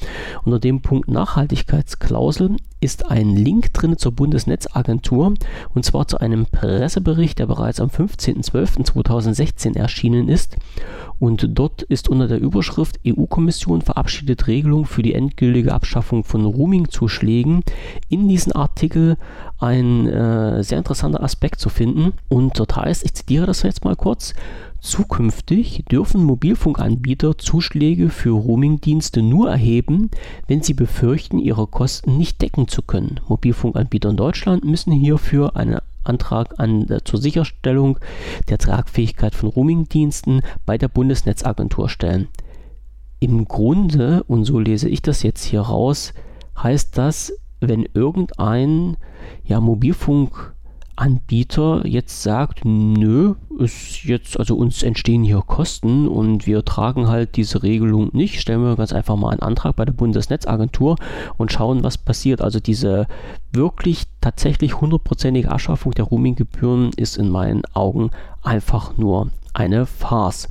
Unter 0.45 0.61
dem 0.61 0.81
Punkt 0.81 1.09
Nachhaltigkeitsklausel 1.09 2.55
ist 2.81 3.11
ein 3.11 3.37
Link 3.37 3.73
drin 3.73 3.99
zur 3.99 4.13
Bundesnetzagentur 4.13 5.35
und 5.75 5.85
zwar 5.85 6.09
zu 6.09 6.19
einem 6.19 6.47
Pressebericht, 6.47 7.39
der 7.39 7.47
bereits 7.47 7.81
am 7.81 7.89
15.12.2016 7.89 9.77
erschienen 9.77 10.29
ist 10.29 10.57
und 11.21 11.47
dort 11.51 11.83
ist 11.83 12.09
unter 12.09 12.29
der 12.29 12.41
Überschrift 12.41 12.99
EU-Kommission 13.07 13.83
verabschiedet 13.83 14.47
Regelung 14.47 14.87
für 14.87 15.03
die 15.03 15.13
endgültige 15.13 15.75
Abschaffung 15.75 16.25
von 16.25 16.47
Roaming-Zuschlägen 16.47 17.63
in 18.09 18.27
diesem 18.27 18.57
Artikel 18.57 19.19
ein 19.59 20.09
äh, 20.09 20.65
sehr 20.65 20.79
interessanter 20.79 21.23
Aspekt 21.23 21.61
zu 21.61 21.69
finden. 21.69 22.15
Und 22.29 22.59
dort 22.59 22.75
heißt, 22.75 23.05
ich 23.05 23.13
zitiere 23.13 23.47
das 23.47 23.63
jetzt 23.63 23.85
mal 23.85 23.97
kurz, 23.97 24.33
Zukünftig 24.81 25.85
dürfen 25.91 26.25
Mobilfunkanbieter 26.25 27.37
Zuschläge 27.37 28.09
für 28.09 28.31
Roamingdienste 28.31 29.21
nur 29.21 29.51
erheben, 29.51 30.11
wenn 30.47 30.63
sie 30.63 30.73
befürchten, 30.73 31.39
ihre 31.39 31.67
Kosten 31.67 32.17
nicht 32.17 32.41
decken 32.41 32.67
zu 32.67 32.81
können. 32.83 33.21
Mobilfunkanbieter 33.29 34.11
in 34.11 34.17
Deutschland 34.17 34.65
müssen 34.65 34.93
hierfür 34.93 35.55
einen 35.55 35.81
Antrag 36.03 36.59
an, 36.59 36.89
äh, 36.89 37.05
zur 37.05 37.21
Sicherstellung 37.21 37.99
der 38.49 38.57
Tragfähigkeit 38.57 39.35
von 39.35 39.51
Roamingdiensten 39.51 40.41
bei 40.65 40.79
der 40.79 40.89
Bundesnetzagentur 40.89 41.91
stellen. 41.91 42.29
Im 43.21 43.45
Grunde, 43.45 44.25
und 44.25 44.47
so 44.47 44.59
lese 44.59 44.89
ich 44.89 45.03
das 45.03 45.23
jetzt 45.23 45.45
hier 45.45 45.61
raus, 45.61 46.15
heißt 46.57 46.97
das, 46.97 47.35
wenn 47.61 47.87
irgendein 47.93 48.97
ja, 49.45 49.61
Mobilfunk 49.61 50.55
Anbieter 50.97 51.87
jetzt 51.87 52.23
sagt, 52.23 52.65
nö, 52.65 53.35
ist 53.59 54.05
jetzt, 54.05 54.39
also 54.39 54.57
uns 54.57 54.83
entstehen 54.83 55.25
hier 55.25 55.43
Kosten 55.47 56.09
und 56.09 56.47
wir 56.47 56.65
tragen 56.65 57.09
halt 57.09 57.37
diese 57.37 57.63
Regelung 57.63 58.11
nicht, 58.13 58.41
stellen 58.41 58.63
wir 58.63 58.77
ganz 58.77 58.93
einfach 58.93 59.17
mal 59.17 59.31
einen 59.31 59.41
Antrag 59.41 59.77
bei 59.77 59.85
der 59.85 59.93
Bundesnetzagentur 59.93 60.97
und 61.37 61.53
schauen, 61.53 61.83
was 61.83 61.99
passiert. 61.99 62.41
Also 62.43 62.61
diese 62.61 63.07
wirklich 63.53 64.05
tatsächlich 64.21 64.81
hundertprozentige 64.81 65.51
Abschaffung 65.51 65.93
der 65.93 66.05
Roaminggebühren 66.05 66.91
ist 66.97 67.17
in 67.17 67.31
meinen 67.31 67.63
Augen 67.73 68.11
einfach 68.43 68.97
nur 68.97 69.31
eine 69.53 69.87
Farce. 69.87 70.49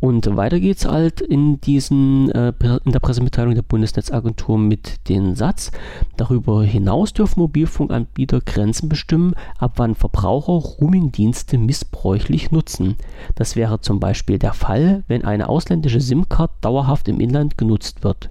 Und 0.00 0.36
weiter 0.36 0.60
geht's 0.60 0.86
halt 0.86 1.20
in, 1.20 1.60
diesen, 1.60 2.30
äh, 2.30 2.52
in 2.84 2.92
der 2.92 3.00
Pressemitteilung 3.00 3.54
der 3.54 3.62
Bundesnetzagentur 3.62 4.58
mit 4.58 5.08
dem 5.08 5.34
Satz, 5.34 5.70
darüber 6.16 6.62
hinaus 6.64 7.12
dürfen 7.12 7.40
Mobilfunkanbieter 7.40 8.40
Grenzen 8.40 8.88
bestimmen, 8.88 9.34
ab 9.58 9.74
wann 9.76 9.94
Verbraucher 9.94 10.52
Roamingdienste 10.52 11.58
missbräuchlich 11.58 12.50
nutzen. 12.50 12.96
Das 13.34 13.56
wäre 13.56 13.80
zum 13.80 14.00
Beispiel 14.00 14.38
der 14.38 14.54
Fall, 14.54 15.04
wenn 15.08 15.24
eine 15.24 15.48
ausländische 15.48 16.00
SIM-Card 16.00 16.50
dauerhaft 16.62 17.08
im 17.08 17.20
Inland 17.20 17.58
genutzt 17.58 18.04
wird. 18.04 18.30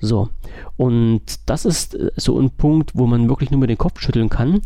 So, 0.00 0.30
und 0.76 1.22
das 1.46 1.64
ist 1.64 1.94
äh, 1.94 2.10
so 2.16 2.38
ein 2.38 2.50
Punkt, 2.50 2.92
wo 2.94 3.06
man 3.06 3.28
wirklich 3.28 3.50
nur 3.50 3.60
mit 3.60 3.70
den 3.70 3.78
Kopf 3.78 4.00
schütteln 4.00 4.30
kann 4.30 4.62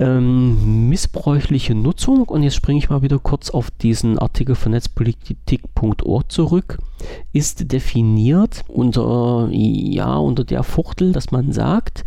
ähm, 0.00 0.88
missbräuchliche 0.88 1.74
Nutzung, 1.74 2.24
und 2.24 2.42
jetzt 2.42 2.56
springe 2.56 2.78
ich 2.78 2.88
mal 2.88 3.02
wieder 3.02 3.18
kurz 3.18 3.50
auf 3.50 3.70
diesen 3.70 4.18
Artikel 4.18 4.54
von 4.54 4.72
netzpolitik.org 4.72 6.32
zurück, 6.32 6.78
ist 7.34 7.70
definiert 7.70 8.64
unter, 8.68 9.48
ja, 9.52 10.16
unter 10.16 10.44
der 10.44 10.62
Fuchtel, 10.62 11.12
dass 11.12 11.30
man 11.32 11.52
sagt, 11.52 12.04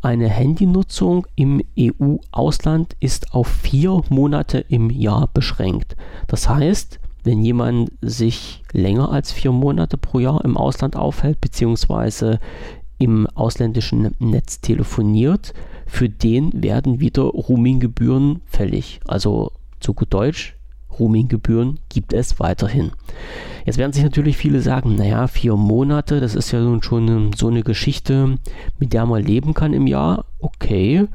eine 0.00 0.28
Handynutzung 0.28 1.26
im 1.36 1.60
EU-Ausland 1.78 2.96
ist 3.00 3.34
auf 3.34 3.48
vier 3.48 4.00
Monate 4.08 4.64
im 4.68 4.88
Jahr 4.88 5.28
beschränkt. 5.32 5.94
Das 6.28 6.48
heißt, 6.48 7.00
wenn 7.24 7.42
jemand 7.42 7.90
sich 8.00 8.62
länger 8.72 9.10
als 9.10 9.32
vier 9.32 9.52
Monate 9.52 9.98
pro 9.98 10.20
Jahr 10.20 10.42
im 10.44 10.56
Ausland 10.56 10.96
aufhält, 10.96 11.40
beziehungsweise 11.40 12.40
im 12.98 13.26
ausländischen 13.34 14.14
Netz 14.20 14.60
telefoniert, 14.60 15.52
für 15.86 16.08
den 16.08 16.50
werden 16.62 17.00
wieder 17.00 17.22
Roaminggebühren 17.22 18.42
fällig. 18.44 19.00
Also 19.06 19.52
zu 19.80 19.94
gut 19.94 20.12
Deutsch, 20.12 20.56
Roaminggebühren 20.98 21.78
gibt 21.88 22.12
es 22.12 22.40
weiterhin. 22.40 22.92
Jetzt 23.64 23.78
werden 23.78 23.92
sich 23.92 24.02
natürlich 24.02 24.36
viele 24.36 24.60
sagen, 24.60 24.96
naja, 24.96 25.26
vier 25.26 25.56
Monate, 25.56 26.20
das 26.20 26.34
ist 26.34 26.52
ja 26.52 26.60
nun 26.60 26.82
schon 26.82 27.32
so 27.32 27.48
eine 27.48 27.62
Geschichte, 27.62 28.38
mit 28.78 28.92
der 28.92 29.06
man 29.06 29.22
leben 29.22 29.54
kann 29.54 29.72
im 29.72 29.86
Jahr. 29.86 30.24
Okay, 30.38 31.06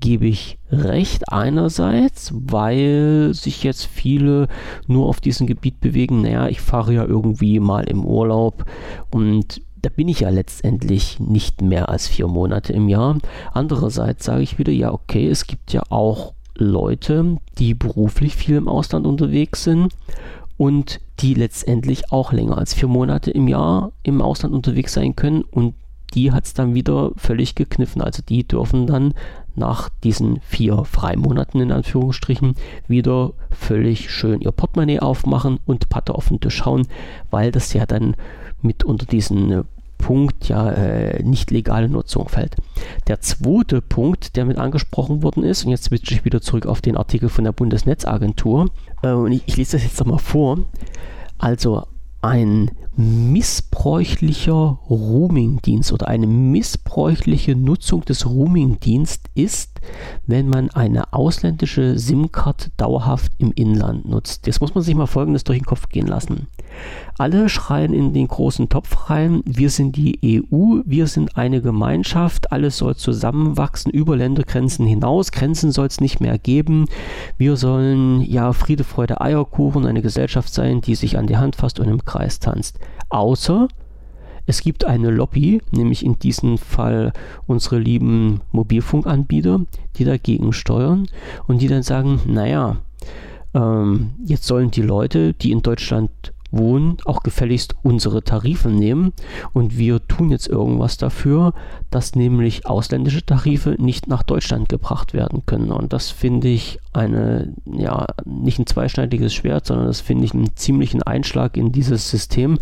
gebe 0.00 0.26
ich 0.26 0.58
recht 0.72 1.30
einerseits, 1.30 2.32
weil 2.34 3.30
sich 3.32 3.62
jetzt 3.62 3.86
viele 3.86 4.48
nur 4.86 5.06
auf 5.06 5.20
diesem 5.20 5.46
Gebiet 5.46 5.80
bewegen, 5.80 6.22
naja, 6.22 6.48
ich 6.48 6.60
fahre 6.60 6.94
ja 6.94 7.04
irgendwie 7.04 7.60
mal 7.60 7.84
im 7.84 8.04
Urlaub 8.04 8.64
und 9.10 9.62
da 9.82 9.88
bin 9.88 10.08
ich 10.08 10.20
ja 10.20 10.28
letztendlich 10.28 11.20
nicht 11.20 11.62
mehr 11.62 11.88
als 11.88 12.08
vier 12.08 12.26
Monate 12.26 12.72
im 12.72 12.88
Jahr. 12.88 13.18
Andererseits 13.52 14.24
sage 14.24 14.42
ich 14.42 14.58
wieder, 14.58 14.72
ja, 14.72 14.92
okay, 14.92 15.28
es 15.28 15.46
gibt 15.46 15.72
ja 15.72 15.82
auch 15.88 16.34
Leute, 16.56 17.38
die 17.58 17.74
beruflich 17.74 18.34
viel 18.36 18.56
im 18.56 18.68
Ausland 18.68 19.06
unterwegs 19.06 19.64
sind 19.64 19.94
und 20.56 21.00
die 21.20 21.34
letztendlich 21.34 22.12
auch 22.12 22.32
länger 22.32 22.58
als 22.58 22.74
vier 22.74 22.88
Monate 22.88 23.30
im 23.30 23.48
Jahr 23.48 23.92
im 24.02 24.20
Ausland 24.20 24.54
unterwegs 24.54 24.92
sein 24.92 25.16
können 25.16 25.42
und 25.42 25.74
die 26.14 26.32
hat 26.32 26.44
es 26.44 26.54
dann 26.54 26.74
wieder 26.74 27.12
völlig 27.16 27.54
gekniffen. 27.54 28.02
Also 28.02 28.22
die 28.28 28.46
dürfen 28.46 28.86
dann 28.86 29.14
nach 29.54 29.88
diesen 30.02 30.40
vier 30.40 30.84
Freimonaten 30.84 31.60
in 31.60 31.72
Anführungsstrichen 31.72 32.54
wieder 32.88 33.32
völlig 33.50 34.10
schön 34.10 34.40
ihr 34.40 34.52
Portemonnaie 34.52 35.00
aufmachen 35.00 35.60
und 35.66 35.88
Patte 35.88 36.14
auf 36.14 36.28
den 36.28 36.40
Tisch 36.40 36.64
hauen, 36.64 36.86
weil 37.30 37.52
das 37.52 37.72
ja 37.72 37.86
dann 37.86 38.16
mit 38.62 38.84
unter 38.84 39.06
diesen 39.06 39.52
äh, 39.52 39.62
Punkt 39.98 40.48
ja 40.48 40.70
äh, 40.70 41.22
nicht 41.22 41.50
legale 41.50 41.88
Nutzung 41.88 42.28
fällt. 42.28 42.56
Der 43.06 43.20
zweite 43.20 43.82
Punkt, 43.82 44.36
der 44.36 44.46
mit 44.46 44.58
angesprochen 44.58 45.22
worden 45.22 45.44
ist, 45.44 45.64
und 45.64 45.70
jetzt 45.70 45.84
switche 45.84 46.14
ich 46.14 46.24
wieder 46.24 46.40
zurück 46.40 46.66
auf 46.66 46.80
den 46.80 46.96
Artikel 46.96 47.28
von 47.28 47.44
der 47.44 47.52
Bundesnetzagentur, 47.52 48.70
äh, 49.02 49.12
und 49.12 49.32
ich, 49.32 49.42
ich 49.46 49.56
lese 49.56 49.76
das 49.76 49.84
jetzt 49.84 50.00
nochmal 50.00 50.18
vor. 50.18 50.60
Also 51.38 51.86
ein 52.22 52.70
missbräuchlicher 52.96 54.78
Roamingdienst 54.90 55.92
oder 55.92 56.08
eine 56.08 56.26
missbräuchliche 56.26 57.54
Nutzung 57.54 58.04
des 58.04 58.26
Roamingdienstes 58.26 59.30
ist, 59.34 59.80
wenn 60.26 60.48
man 60.48 60.70
eine 60.70 61.12
ausländische 61.12 61.98
SIM-Card 61.98 62.70
dauerhaft 62.76 63.32
im 63.38 63.52
Inland 63.52 64.08
nutzt. 64.08 64.46
Jetzt 64.46 64.60
muss 64.60 64.74
man 64.74 64.82
sich 64.82 64.94
mal 64.94 65.06
Folgendes 65.06 65.44
durch 65.44 65.58
den 65.58 65.66
Kopf 65.66 65.88
gehen 65.88 66.06
lassen. 66.06 66.48
Alle 67.18 67.48
schreien 67.48 67.92
in 67.92 68.12
den 68.12 68.28
großen 68.28 68.68
Topf 68.68 69.10
rein, 69.10 69.42
wir 69.44 69.70
sind 69.70 69.96
die 69.96 70.42
EU, 70.52 70.80
wir 70.84 71.06
sind 71.06 71.36
eine 71.36 71.60
Gemeinschaft, 71.60 72.52
alles 72.52 72.78
soll 72.78 72.96
zusammenwachsen 72.96 73.90
über 73.90 74.16
Ländergrenzen 74.16 74.86
hinaus, 74.86 75.32
Grenzen 75.32 75.72
soll 75.72 75.86
es 75.86 76.00
nicht 76.00 76.20
mehr 76.20 76.38
geben, 76.38 76.86
wir 77.36 77.56
sollen 77.56 78.22
ja 78.22 78.52
Friede, 78.52 78.84
Freude, 78.84 79.20
Eierkuchen, 79.20 79.86
eine 79.86 80.02
Gesellschaft 80.02 80.52
sein, 80.52 80.80
die 80.80 80.94
sich 80.94 81.18
an 81.18 81.26
die 81.26 81.36
Hand 81.36 81.56
fasst 81.56 81.80
und 81.80 81.88
im 81.88 82.04
Kreis 82.04 82.38
tanzt. 82.38 82.79
Außer 83.08 83.68
es 84.46 84.62
gibt 84.62 84.84
eine 84.84 85.10
Lobby, 85.10 85.62
nämlich 85.70 86.04
in 86.04 86.18
diesem 86.18 86.58
Fall 86.58 87.12
unsere 87.46 87.78
lieben 87.78 88.40
Mobilfunkanbieter, 88.50 89.60
die 89.96 90.04
dagegen 90.04 90.52
steuern 90.52 91.06
und 91.46 91.62
die 91.62 91.68
dann 91.68 91.84
sagen, 91.84 92.20
naja, 92.26 92.78
ähm, 93.54 94.10
jetzt 94.24 94.44
sollen 94.46 94.70
die 94.70 94.82
Leute, 94.82 95.34
die 95.34 95.52
in 95.52 95.62
Deutschland 95.62 96.10
wohnen, 96.50 96.96
auch 97.04 97.22
gefälligst 97.22 97.76
unsere 97.82 98.22
Tarife 98.22 98.68
nehmen 98.68 99.12
und 99.52 99.78
wir 99.78 100.06
tun 100.06 100.30
jetzt 100.30 100.48
irgendwas 100.48 100.96
dafür, 100.96 101.54
dass 101.90 102.14
nämlich 102.14 102.66
ausländische 102.66 103.24
Tarife 103.24 103.76
nicht 103.78 104.08
nach 104.08 104.22
Deutschland 104.22 104.68
gebracht 104.68 105.14
werden 105.14 105.44
können. 105.46 105.70
Und 105.70 105.92
das 105.92 106.10
finde 106.10 106.48
ich 106.48 106.78
eine, 106.92 107.54
ja, 107.64 108.06
nicht 108.24 108.58
ein 108.58 108.66
zweischneidiges 108.66 109.32
Schwert, 109.32 109.66
sondern 109.66 109.86
das 109.86 110.00
finde 110.00 110.24
ich 110.24 110.34
einen 110.34 110.56
ziemlichen 110.56 111.02
Einschlag 111.02 111.56
in 111.56 111.72
dieses 111.72 112.10
System. 112.10 112.58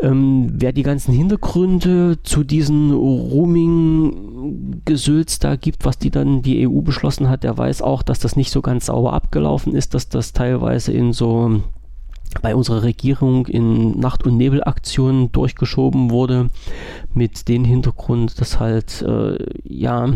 Ähm, 0.00 0.48
wer 0.52 0.72
die 0.72 0.82
ganzen 0.82 1.14
Hintergründe 1.14 2.18
zu 2.22 2.44
diesen 2.44 2.92
Roaming-Gesülz 2.92 5.38
da 5.38 5.56
gibt, 5.56 5.84
was 5.84 5.98
die 5.98 6.10
dann 6.10 6.40
die 6.42 6.68
EU 6.68 6.80
beschlossen 6.80 7.30
hat, 7.30 7.44
der 7.44 7.56
weiß 7.56 7.82
auch, 7.82 8.02
dass 8.02 8.18
das 8.18 8.34
nicht 8.36 8.50
so 8.50 8.60
ganz 8.60 8.86
sauber 8.86 9.12
abgelaufen 9.12 9.74
ist, 9.74 9.94
dass 9.94 10.08
das 10.08 10.32
teilweise 10.32 10.92
in 10.92 11.12
so 11.12 11.62
bei 12.42 12.54
unserer 12.54 12.82
Regierung 12.82 13.46
in 13.46 13.98
Nacht- 13.98 14.26
und 14.26 14.36
Nebelaktionen 14.36 15.32
durchgeschoben 15.32 16.10
wurde, 16.10 16.50
mit 17.12 17.48
dem 17.48 17.64
Hintergrund, 17.64 18.40
dass 18.40 18.60
halt 18.60 19.02
äh, 19.02 19.36
ja 19.64 20.08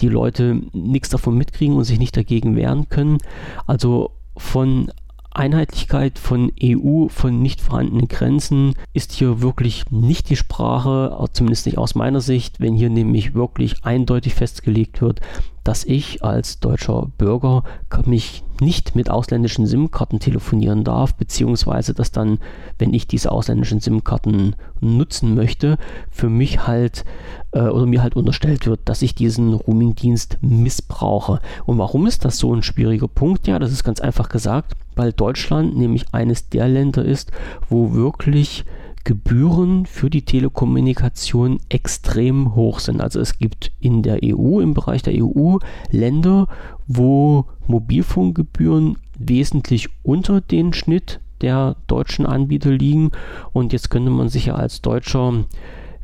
die 0.00 0.08
Leute 0.08 0.60
nichts 0.72 1.08
davon 1.08 1.36
mitkriegen 1.36 1.76
und 1.76 1.84
sich 1.84 1.98
nicht 1.98 2.16
dagegen 2.16 2.56
wehren 2.56 2.88
können. 2.88 3.18
Also 3.66 4.10
von 4.36 4.90
Einheitlichkeit 5.34 6.18
von 6.18 6.52
EU, 6.62 7.08
von 7.08 7.42
nicht 7.42 7.60
vorhandenen 7.60 8.08
Grenzen 8.08 8.74
ist 8.92 9.12
hier 9.12 9.42
wirklich 9.42 9.90
nicht 9.90 10.30
die 10.30 10.36
Sprache, 10.36 11.28
zumindest 11.32 11.66
nicht 11.66 11.78
aus 11.78 11.94
meiner 11.94 12.20
Sicht, 12.20 12.60
wenn 12.60 12.74
hier 12.74 12.90
nämlich 12.90 13.34
wirklich 13.34 13.84
eindeutig 13.84 14.34
festgelegt 14.34 15.02
wird, 15.02 15.20
dass 15.64 15.84
ich 15.84 16.22
als 16.22 16.60
deutscher 16.60 17.10
Bürger 17.18 17.64
mich 18.04 18.44
nicht 18.60 18.94
mit 18.94 19.10
ausländischen 19.10 19.66
SIM-Karten 19.66 20.20
telefonieren 20.20 20.84
darf, 20.84 21.14
beziehungsweise 21.14 21.94
dass 21.94 22.12
dann, 22.12 22.38
wenn 22.78 22.92
ich 22.92 23.06
diese 23.06 23.32
ausländischen 23.32 23.80
SIM-Karten 23.80 24.56
nutzen 24.80 25.34
möchte, 25.34 25.78
für 26.10 26.28
mich 26.28 26.66
halt 26.66 27.04
äh, 27.52 27.60
oder 27.60 27.86
mir 27.86 28.02
halt 28.02 28.14
unterstellt 28.14 28.66
wird, 28.66 28.80
dass 28.84 29.02
ich 29.02 29.14
diesen 29.14 29.54
Roaming-Dienst 29.54 30.38
missbrauche. 30.42 31.40
Und 31.64 31.78
warum 31.78 32.06
ist 32.06 32.24
das 32.24 32.38
so 32.38 32.54
ein 32.54 32.62
schwieriger 32.62 33.08
Punkt? 33.08 33.46
Ja, 33.46 33.58
das 33.58 33.72
ist 33.72 33.84
ganz 33.84 34.00
einfach 34.00 34.28
gesagt, 34.28 34.76
weil 34.96 35.12
Deutschland 35.12 35.76
nämlich 35.76 36.06
eines 36.12 36.48
der 36.48 36.68
Länder 36.68 37.04
ist, 37.04 37.32
wo 37.68 37.92
wirklich 37.94 38.64
Gebühren 39.04 39.84
für 39.84 40.08
die 40.08 40.22
Telekommunikation 40.22 41.60
extrem 41.68 42.54
hoch 42.54 42.78
sind. 42.78 43.02
Also 43.02 43.20
es 43.20 43.38
gibt 43.38 43.70
in 43.80 44.02
der 44.02 44.20
EU, 44.24 44.60
im 44.60 44.72
Bereich 44.72 45.02
der 45.02 45.14
EU, 45.22 45.58
Länder, 45.90 46.48
wo 46.86 47.44
Mobilfunkgebühren 47.66 48.96
wesentlich 49.18 49.88
unter 50.02 50.40
den 50.40 50.72
Schnitt 50.72 51.20
der 51.42 51.76
deutschen 51.86 52.24
Anbieter 52.24 52.70
liegen. 52.70 53.10
Und 53.52 53.74
jetzt 53.74 53.90
könnte 53.90 54.10
man 54.10 54.30
sich 54.30 54.46
ja 54.46 54.54
als 54.54 54.80
Deutscher 54.80 55.44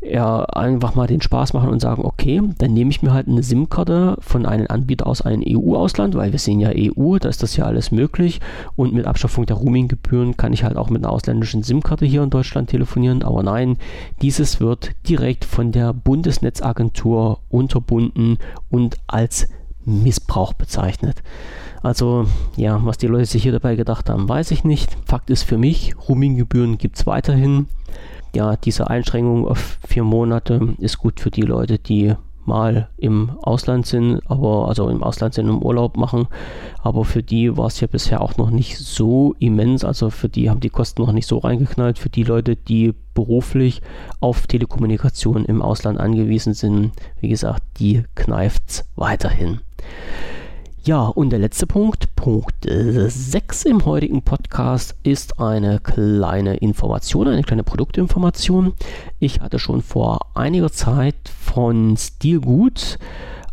ja, 0.02 0.45
einfach 0.45 0.95
mal 0.95 1.07
den 1.07 1.21
Spaß 1.21 1.52
machen 1.52 1.69
und 1.69 1.80
sagen, 1.80 2.04
okay, 2.04 2.40
dann 2.59 2.73
nehme 2.73 2.90
ich 2.90 3.02
mir 3.02 3.12
halt 3.12 3.28
eine 3.28 3.42
SIM-Karte 3.42 4.16
von 4.21 4.47
einem 4.47 4.66
Anbieter 4.69 5.07
aus 5.07 5.21
einem 5.21 5.42
EU-Ausland, 5.47 6.14
weil 6.14 6.33
wir 6.33 6.38
sehen 6.38 6.59
ja 6.59 6.71
EU, 6.75 7.19
da 7.19 7.28
ist 7.28 7.42
das 7.42 7.57
ja 7.57 7.66
alles 7.66 7.90
möglich 7.90 8.40
und 8.76 8.95
mit 8.95 9.07
Abschaffung 9.07 9.45
der 9.45 9.57
Roaming-Gebühren 9.57 10.39
kann 10.39 10.54
ich 10.54 10.65
halt 10.65 10.76
auch 10.76 10.89
mit 10.89 11.04
einer 11.04 11.13
ausländischen 11.13 11.63
SIM-Karte 11.63 12.06
hier 12.06 12.23
in 12.23 12.30
Deutschland 12.30 12.71
telefonieren, 12.71 13.23
aber 13.23 13.43
nein, 13.43 13.76
dieses 14.23 14.58
wird 14.58 14.93
direkt 15.06 15.45
von 15.45 15.71
der 15.71 15.93
Bundesnetzagentur 15.93 17.41
unterbunden 17.50 18.39
und 18.71 18.97
als 19.06 19.49
Missbrauch 19.84 20.54
bezeichnet. 20.54 21.23
Also 21.82 22.26
ja, 22.56 22.80
was 22.84 22.99
die 22.99 23.06
Leute 23.06 23.26
sich 23.26 23.43
hier 23.43 23.52
dabei 23.52 23.75
gedacht 23.76 24.08
haben, 24.08 24.28
weiß 24.28 24.50
ich 24.50 24.65
nicht. 24.65 24.97
Fakt 25.06 25.30
ist 25.30 25.43
für 25.43 25.58
mich, 25.58 25.95
Roaming-Gebühren 26.08 26.78
gibt 26.78 26.99
es 26.99 27.06
weiterhin 27.06 27.67
ja, 28.34 28.56
diese 28.56 28.88
Einschränkung 28.88 29.47
auf 29.49 29.78
vier 29.86 30.04
Monate 30.04 30.75
ist 30.78 30.99
gut 30.99 31.21
für 31.21 31.30
die 31.30 31.43
Leute, 31.43 31.78
die 31.78 32.14
mal 32.45 32.88
im 32.97 33.30
Ausland 33.43 33.86
sind, 33.86 34.21
aber 34.26 34.69
also 34.69 34.88
im 34.88 35.02
Ausland 35.02 35.34
sind 35.34 35.49
im 35.49 35.62
Urlaub 35.62 35.97
machen, 35.97 36.26
aber 36.82 37.04
für 37.04 37.23
die 37.23 37.56
war 37.56 37.66
es 37.66 37.80
ja 37.80 37.86
bisher 37.86 38.21
auch 38.21 38.36
noch 38.38 38.50
nicht 38.50 38.78
so 38.78 39.34
immens, 39.38 39.84
also 39.84 40.10
für 40.10 40.28
die 40.28 40.50
haben 40.50 40.60
die 40.60 40.71
Kosten 40.71 41.02
noch 41.02 41.12
nicht 41.12 41.26
so 41.26 41.38
reingeknallt, 41.38 41.99
für 41.99 42.08
die 42.08 42.25
Leute, 42.25 42.56
die 42.56 42.95
beruflich 43.14 43.82
auf 44.21 44.47
Telekommunikation 44.47 45.45
im 45.45 45.62
Ausland 45.62 46.00
angewiesen 46.00 46.54
sind, 46.54 46.93
wie 47.21 47.28
gesagt, 47.28 47.62
die 47.78 48.04
kneift 48.14 48.62
es 48.66 48.84
weiterhin. 48.97 49.60
Ja, 50.82 51.02
und 51.02 51.28
der 51.28 51.38
letzte 51.38 51.66
Punkt, 51.66 52.16
Punkt 52.16 52.66
6 52.66 53.64
im 53.66 53.84
heutigen 53.84 54.23
Podcast, 54.23 54.95
ist 55.02 55.38
eine 55.38 55.78
kleine 55.78 56.56
Information, 56.56 57.28
eine 57.28 57.43
kleine 57.43 57.64
Produktinformation. 57.64 58.73
Ich 59.19 59.40
hatte 59.40 59.58
schon 59.58 59.82
vor 59.82 60.21
einiger 60.34 60.73
Zeit 60.73 61.16
von 61.28 61.99
Stilgut 61.99 62.99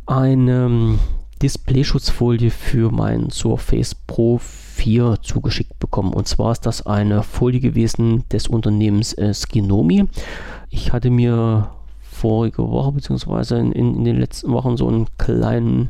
eine 0.06 0.98
Displayschutzfolie 1.42 2.50
für 2.50 2.92
mein 2.92 3.30
Surface 3.30 3.94
Pro 3.94 4.38
4 4.38 5.18
zugeschickt 5.22 5.78
bekommen. 5.80 6.13
Und 6.13 6.30
zwar 6.30 6.54
ist 6.54 6.66
das 6.66 6.86
eine 6.86 7.24
Folie 7.24 7.60
gewesen 7.60 8.24
des 8.32 8.48
Unternehmens 8.48 9.12
äh, 9.13 9.34
Skinomi. 9.34 10.06
Ich 10.70 10.94
hatte 10.94 11.10
mir 11.10 11.72
vorige 12.10 12.70
Woche 12.70 12.94
beziehungsweise 12.94 13.58
in, 13.58 13.74
in, 13.74 14.06
den 14.06 14.18
letzten 14.18 14.52
Wochen 14.54 14.78
so 14.78 14.88
einen 14.88 15.08
kleinen 15.18 15.90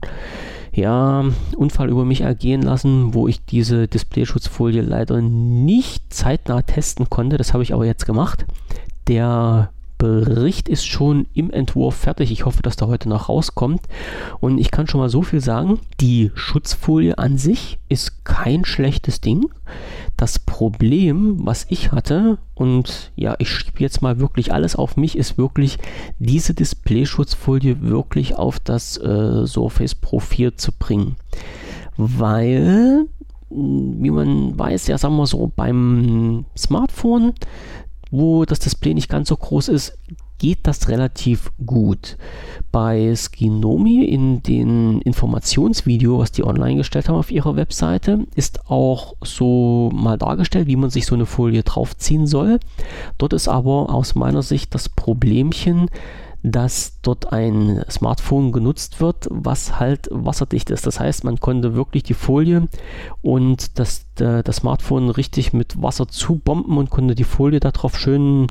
ja, 0.78 1.26
Unfall 1.58 1.90
über 1.90 2.06
mich 2.06 2.22
ergehen 2.22 2.62
lassen, 2.62 3.16
wo 3.16 3.28
ich 3.28 3.44
diese 3.44 3.88
Displayschutzfolie 3.88 4.82
leider 4.82 5.22
nicht 5.22 6.14
zeitnah 6.14 6.62
testen 6.62 7.10
konnte. 7.10 7.38
Das 7.38 7.54
habe 7.54 7.64
ich 7.64 7.74
aber 7.74 7.86
jetzt 7.86 8.06
gemacht. 8.06 8.46
Der 9.08 9.72
Bericht 9.98 10.70
ist 10.70 10.86
schon 10.86 11.28
im 11.34 11.50
Entwurf 11.50 11.96
fertig. 11.96 12.32
Ich 12.32 12.46
hoffe, 12.46 12.62
dass 12.62 12.76
der 12.76 12.88
heute 12.88 13.10
noch 13.10 13.30
rauskommt. 13.30 13.82
Und 14.40 14.58
ich 14.60 14.72
kann 14.72 14.88
schon 14.88 15.00
mal 15.00 15.10
so 15.10 15.24
viel 15.24 15.42
sagen. 15.42 15.80
Die 16.00 16.32
Schutzfolie 16.36 17.18
an 17.18 17.38
sich 17.38 17.80
ist 17.90 18.24
kein 18.26 18.66
schlechtes 18.66 19.22
Ding. 19.22 19.50
Das 20.16 20.40
Problem, 20.40 21.46
was 21.46 21.66
ich 21.70 21.92
hatte, 21.92 22.38
und 22.56 23.12
ja, 23.16 23.36
ich 23.40 23.50
schiebe 23.50 23.80
jetzt 23.80 24.02
mal 24.02 24.20
wirklich 24.20 24.54
alles 24.54 24.76
auf 24.76 24.98
mich, 24.98 25.18
ist 25.18 25.38
wirklich 25.38 25.78
diese 26.20 26.54
Displayschutzfolie 26.54 27.82
wirklich 27.82 28.36
auf 28.36 28.60
das 28.60 28.98
äh, 28.98 29.46
Surface 29.46 29.96
Pro 29.96 30.20
4 30.20 30.58
zu 30.58 30.72
bringen. 30.72 31.16
Weil, 31.98 33.06
wie 33.50 34.12
man 34.12 34.58
weiß, 34.58 34.88
ja, 34.88 34.98
sagen 34.98 35.18
wir 35.18 35.28
so, 35.28 35.52
beim 35.56 36.46
Smartphone 36.56 37.34
wo 38.12 38.46
das 38.46 38.60
Display 38.60 38.94
nicht 38.94 39.10
ganz 39.10 39.30
so 39.30 39.38
groß 39.38 39.70
ist, 39.70 39.98
geht 40.40 40.60
das 40.64 40.88
relativ 40.90 41.52
gut. 41.66 42.18
Bei 42.72 43.16
Skinomi 43.16 44.06
in 44.06 44.44
dem 44.44 45.02
Informationsvideo, 45.02 46.20
was 46.20 46.32
die 46.32 46.44
online 46.44 46.78
gestellt 46.78 47.10
haben 47.10 47.18
auf 47.18 47.32
ihrer 47.32 47.56
Webseite, 47.56 48.28
ist 48.36 48.70
auch 48.70 49.16
so 49.24 49.90
mal 49.94 50.18
dargestellt, 50.18 50.68
wie 50.68 50.76
man 50.76 50.90
sich 50.90 51.06
so 51.06 51.16
eine 51.16 51.26
Folie 51.26 51.64
draufziehen 51.64 52.28
soll. 52.28 52.60
Dort 53.18 53.34
ist 53.34 53.48
aber 53.48 53.94
aus 53.94 54.16
meiner 54.16 54.44
Sicht 54.44 54.76
das 54.76 54.90
Problemchen, 54.90 55.90
dass 56.44 57.00
dort 57.02 57.34
ein 57.34 57.84
Smartphone 57.90 58.52
genutzt 58.52 59.02
wird, 59.02 59.28
was 59.30 59.80
halt 59.80 60.08
wasserdicht 60.12 60.70
ist. 60.70 60.86
Das 60.86 61.00
heißt, 61.00 61.24
man 61.24 61.40
konnte 61.40 61.74
wirklich 61.74 62.04
die 62.04 62.14
Folie 62.14 62.68
und 63.22 63.80
das, 63.80 64.06
das 64.22 64.58
Smartphone 64.58 65.10
richtig 65.10 65.54
mit 65.54 65.82
Wasser 65.82 66.08
zubomben 66.08 66.78
und 66.78 66.90
konnte 66.90 67.16
die 67.16 67.24
Folie 67.24 67.60
darauf 67.60 67.98
schön 67.98 68.48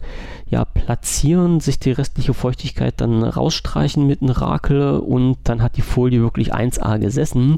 ja, 0.48 0.64
platzieren, 0.64 1.60
sich 1.60 1.80
die 1.80 1.90
restliche 1.90 2.32
Feuchtigkeit 2.32 2.94
dann 3.00 3.24
rausstreichen 3.24 4.06
mit 4.06 4.22
einem 4.22 4.30
Rakel 4.30 4.98
und 4.98 5.38
dann 5.44 5.60
hat 5.60 5.76
die 5.76 5.82
Folie 5.82 6.20
wirklich 6.20 6.54
1A 6.54 6.98
gesessen. 6.98 7.56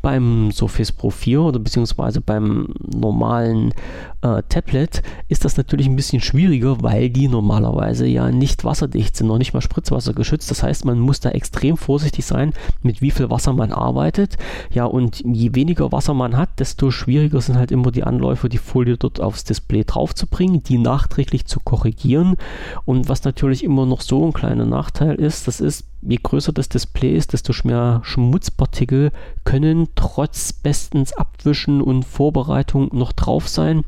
Beim 0.00 0.50
Surface 0.50 0.92
Pro 0.92 1.10
4 1.10 1.42
oder 1.42 1.58
beziehungsweise 1.58 2.22
beim 2.22 2.68
normalen 2.80 3.74
äh, 4.22 4.42
Tablet 4.48 5.02
ist 5.28 5.44
das 5.44 5.58
natürlich 5.58 5.86
ein 5.86 5.96
bisschen 5.96 6.22
schwieriger, 6.22 6.82
weil 6.82 7.10
die 7.10 7.28
normalerweise 7.28 8.06
ja 8.06 8.30
nicht 8.30 8.64
wasserdicht 8.64 9.16
sind, 9.16 9.26
noch 9.26 9.38
nicht 9.38 9.52
mal 9.52 9.60
Spritzwasser 9.60 10.14
geschützt. 10.14 10.50
Das 10.50 10.62
heißt, 10.62 10.86
man 10.86 10.98
muss 10.98 11.20
da 11.20 11.30
extrem 11.30 11.76
vorsichtig 11.76 12.24
sein, 12.24 12.54
mit 12.82 13.02
wie 13.02 13.10
viel 13.10 13.28
Wasser 13.28 13.52
man 13.52 13.72
arbeitet. 13.72 14.38
Ja, 14.72 14.86
und 14.86 15.22
je 15.26 15.54
weniger 15.54 15.92
Wasser 15.92 16.14
man 16.14 16.38
hat, 16.38 16.58
desto 16.58 16.90
schwieriger 16.90 17.38
ist 17.38 17.49
sind 17.50 17.58
halt 17.58 17.72
immer 17.72 17.90
die 17.90 18.04
Anläufe, 18.04 18.48
die 18.48 18.58
Folie 18.58 18.96
dort 18.96 19.20
aufs 19.20 19.42
Display 19.42 19.82
drauf 19.84 20.14
zu 20.14 20.28
bringen, 20.28 20.62
die 20.62 20.78
nachträglich 20.78 21.46
zu 21.46 21.58
korrigieren. 21.58 22.36
Und 22.84 23.08
was 23.08 23.24
natürlich 23.24 23.64
immer 23.64 23.86
noch 23.86 24.02
so 24.02 24.24
ein 24.24 24.32
kleiner 24.32 24.66
Nachteil 24.66 25.16
ist, 25.16 25.48
das 25.48 25.60
ist, 25.60 25.84
je 26.00 26.18
größer 26.22 26.52
das 26.52 26.68
Display 26.68 27.16
ist, 27.16 27.32
desto 27.32 27.52
mehr 27.66 28.02
Schmutzpartikel 28.04 29.10
können 29.42 29.88
trotz 29.96 30.52
bestens 30.52 31.12
Abwischen 31.12 31.82
und 31.82 32.04
Vorbereitung 32.04 32.88
noch 32.92 33.12
drauf 33.12 33.48
sein. 33.48 33.82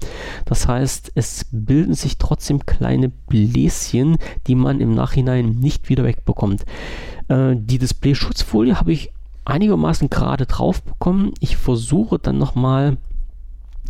Das 0.45 0.67
heißt, 0.67 1.13
es 1.15 1.47
bilden 1.53 1.95
sich 1.95 2.19
trotzdem 2.19 2.67
kleine 2.67 3.11
Bläschen, 3.11 4.17
die 4.49 4.57
man 4.57 4.81
im 4.81 4.93
Nachhinein 4.93 5.61
nicht 5.61 5.89
wieder 5.89 6.03
wegbekommt. 6.03 6.65
Äh, 7.29 7.55
die 7.55 7.79
Display-Schutzfolie 7.79 8.81
habe 8.81 8.93
ich 8.93 9.13
einigermaßen 9.45 10.11
gerade 10.11 10.47
drauf 10.47 10.83
bekommen. 10.83 11.33
Ich 11.39 11.57
versuche 11.57 12.19
dann 12.19 12.39
nochmal 12.39 12.97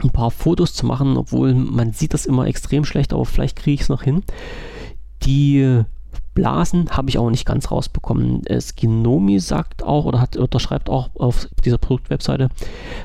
ein 0.05 0.11
paar 0.11 0.31
Fotos 0.31 0.75
zu 0.75 0.87
machen, 0.87 1.17
obwohl 1.17 1.55
man 1.55 1.93
sieht 1.93 2.15
das 2.15 2.27
immer 2.27 2.47
extrem 2.47 2.85
schlecht, 2.85 3.13
aber 3.13 3.25
vielleicht 3.25 3.57
kriege 3.57 3.75
ich 3.75 3.83
es 3.83 3.89
noch 3.89 4.03
hin. 4.03 4.23
Die 5.23 5.85
Blasen 6.35 6.91
habe 6.91 7.11
ich 7.11 7.19
auch 7.19 7.31
nicht 7.31 7.47
ganz 7.47 7.71
rausbekommen. 7.71 8.43
Skinomi 8.61 9.39
sagt 9.39 9.83
auch 9.83 10.05
oder 10.05 10.21
hat 10.21 10.37
oder 10.37 10.61
schreibt 10.61 10.89
auch 10.89 11.11
auf 11.15 11.49
dieser 11.65 11.79
Produktwebseite, 11.79 12.49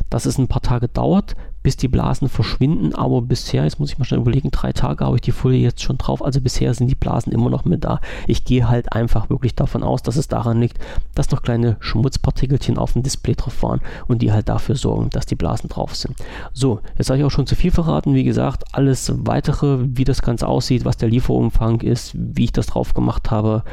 dass 0.10 0.26
es 0.26 0.38
ein 0.38 0.48
paar 0.48 0.62
Tage 0.62 0.88
dauert, 0.88 1.36
bis 1.68 1.76
die 1.76 1.90
Blasen 1.90 2.30
verschwinden. 2.30 2.96
Aber 2.96 3.22
bisher, 3.22 3.66
jetzt 3.66 3.78
muss 3.78 3.92
ich 3.92 4.00
mal 4.00 4.06
schnell 4.06 4.22
überlegen, 4.22 4.52
drei 4.52 4.72
Tage 4.72 5.04
habe 5.04 5.18
ich 5.18 5.22
die 5.22 5.34
Folie 5.34 5.60
jetzt 5.60 5.82
schon 5.82 5.98
drauf. 5.98 6.24
Also 6.24 6.40
bisher 6.40 6.74
sind 6.74 6.88
die 6.88 6.96
Blasen 6.96 7.34
immer 7.34 7.50
noch 7.50 7.66
mit 7.66 7.84
da. 7.84 8.00
Ich 8.26 8.46
gehe 8.46 8.70
halt 8.70 8.94
einfach 8.94 9.30
wirklich 9.30 9.54
davon 9.54 9.84
aus, 9.84 10.02
dass 10.02 10.16
es 10.16 10.30
daran 10.30 10.62
liegt, 10.62 10.80
dass 11.14 11.30
noch 11.30 11.42
kleine 11.42 11.76
Schmutzpartikelchen 11.82 12.78
auf 12.78 12.94
dem 12.94 13.04
Display 13.04 13.36
drauf 13.36 13.64
waren 13.64 13.82
und 14.08 14.22
die 14.22 14.32
halt 14.32 14.48
dafür 14.48 14.76
sorgen, 14.76 15.10
dass 15.10 15.26
die 15.26 15.36
Blasen 15.36 15.68
drauf 15.68 15.94
sind. 15.94 16.16
So, 16.54 16.80
jetzt 16.98 17.10
habe 17.10 17.20
ich 17.20 17.26
auch 17.26 17.32
schon 17.32 17.48
zu 17.48 17.56
viel 17.58 17.72
verraten. 17.72 18.16
Wie 18.16 18.24
gesagt, 18.24 18.64
alles 18.72 19.12
weitere, 19.26 19.80
wie 19.82 20.06
das 20.06 20.22
Ganze 20.22 20.48
aussieht, 20.48 20.86
was 20.86 20.96
der 20.96 21.10
Lieferumfang 21.10 21.82
ist, 21.82 22.14
wie 22.16 22.46
ich 22.46 22.54
das 22.54 22.68
drauf 22.68 22.94
gemacht 22.94 23.30
habe 23.30 23.64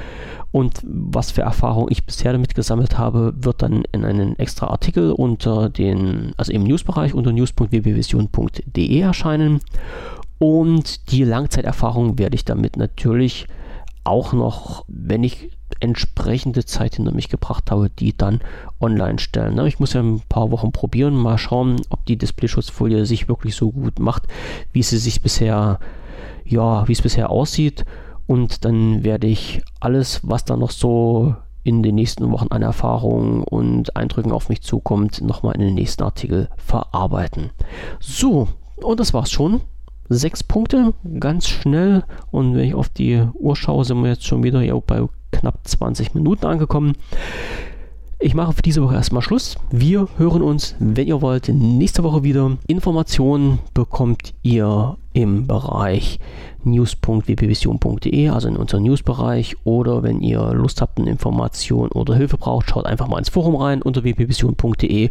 und 0.55 0.83
was 0.85 1.33
für 1.33 1.43
Erfahrungen 1.43 1.91
ich 1.91 2.07
bisher 2.07 2.31
damit 2.31 2.55
gesammelt 2.55 2.97
habe, 2.97 3.35
wird 3.37 3.61
dann 3.61 3.83
in 3.91 4.05
einen 4.05 4.39
extra 4.39 4.69
Artikel 4.69 5.11
unter 5.11 5.69
den, 5.69 6.31
also 6.37 6.53
im 6.53 6.63
Newsbereich 6.63 7.13
unter 7.13 7.33
news.wbvision.de 7.85 9.01
erscheinen. 9.01 9.61
Und 10.39 11.11
die 11.13 11.25
Langzeiterfahrung 11.25 12.19
werde 12.19 12.35
ich 12.35 12.45
damit 12.45 12.77
natürlich 12.77 13.47
auch 14.05 14.33
noch, 14.33 14.85
wenn 14.89 15.25
ich 15.25 15.51
entsprechende 15.81 16.65
Zeit 16.65 16.97
hinter 16.97 17.13
mich 17.13 17.29
gebracht 17.29 17.71
habe, 17.71 17.91
die 17.91 18.17
dann 18.17 18.41
online 18.81 19.19
stellen. 19.19 19.59
Ich 19.67 19.81
muss 19.81 19.95
ja 19.95 20.03
ein 20.03 20.23
paar 20.29 20.51
Wochen 20.51 20.73
probieren, 20.73 21.15
mal 21.15 21.39
schauen, 21.39 21.81
ob 21.89 22.05
die 22.07 22.17
Displayschutzfolie 22.17 23.07
sich 23.07 23.29
wirklich 23.29 23.57
so 23.57 23.73
gut 23.73 23.99
macht, 23.99 24.25
wie 24.73 24.83
sie 24.83 24.99
sich 24.99 25.23
bisher, 25.23 25.79
ja, 26.45 26.87
wie 26.87 26.93
es 26.93 27.03
bisher 27.03 27.31
aussieht. 27.31 27.85
Und 28.27 28.65
dann 28.65 29.05
werde 29.05 29.27
ich 29.27 29.63
alles, 29.81 30.21
was 30.23 30.45
da 30.45 30.57
noch 30.57 30.71
so 30.71 31.35
in 31.65 31.83
den 31.83 31.97
nächsten 31.97 32.31
Wochen 32.31 32.49
an 32.51 32.63
Erfahrungen 32.63 33.43
und 33.43 33.97
Eindrücken 33.97 34.33
auf 34.33 34.49
mich 34.49 34.63
zukommt, 34.63 35.23
nochmal 35.23 35.55
in 35.55 35.63
den 35.63 35.75
nächsten 35.75 36.03
Artikel 36.03 36.49
verarbeiten. 36.57 37.51
So, 37.99 38.49
und 38.77 39.01
das 39.01 39.15
war's 39.15 39.33
schon. 39.33 39.63
Sechs 40.11 40.45
Punkte, 40.45 40.93
ganz 41.19 41.49
schnell. 41.49 42.05
Und 42.31 42.55
wenn 42.55 42.65
ich 42.65 42.75
auf 42.75 42.91
die 42.91 43.23
Uhr 43.33 43.57
schaue, 43.57 43.85
sind 43.85 44.03
wir 44.03 44.11
jetzt 44.11 44.27
schon 44.27 44.43
wieder 44.43 44.61
ja, 44.61 44.79
bei 44.79 45.07
knapp 45.33 45.67
20 45.67 46.15
Minuten 46.15 46.45
angekommen. 46.45 46.93
Ich 48.19 48.35
mache 48.35 48.53
für 48.53 48.63
diese 48.63 48.83
Woche 48.83 48.95
erstmal 48.95 49.23
Schluss. 49.23 49.57
Wir 49.71 50.09
hören 50.19 50.43
uns, 50.43 50.77
wenn 50.79 51.07
ihr 51.07 51.21
wollt, 51.23 51.49
nächste 51.49 52.05
Woche 52.05 52.23
wieder. 52.23 52.57
Informationen 52.67 53.59
bekommt 53.73 54.35
ihr 54.43 54.97
im 55.15 55.47
Bereich 55.47 56.19
news.wpvision.de, 56.65 58.29
also 58.29 58.49
in 58.49 58.57
unserem 58.57 58.83
Newsbereich. 58.83 59.57
Oder 59.65 60.03
wenn 60.03 60.21
ihr 60.21 60.53
Lust 60.53 60.83
habt, 60.83 60.99
eine 60.99 61.11
Information 61.11 61.89
oder 61.91 62.15
Hilfe 62.15 62.37
braucht, 62.37 62.69
schaut 62.69 62.85
einfach 62.85 63.09
mal 63.09 63.19
ins 63.19 63.31
Forum 63.31 63.57
rein 63.57 63.81
unter 63.81 64.05
wpvision.de. 64.05 65.11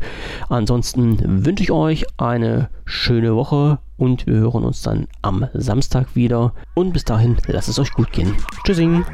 Ansonsten 0.50 1.46
wünsche 1.46 1.64
ich 1.64 1.72
euch 1.72 2.06
eine 2.18 2.70
schöne 2.86 3.36
Woche 3.36 3.80
und 3.98 4.28
wir 4.28 4.36
hören 4.36 4.64
uns 4.64 4.82
dann 4.82 5.08
am 5.22 5.48
Samstag 5.54 6.16
wieder. 6.16 6.54
Und 6.76 6.94
bis 6.94 7.06
dahin, 7.06 7.38
lasst 7.48 7.70
es 7.70 7.80
euch 7.80 7.92
gut 7.94 8.12
gehen. 8.12 8.36
Tschüssing! 8.66 9.06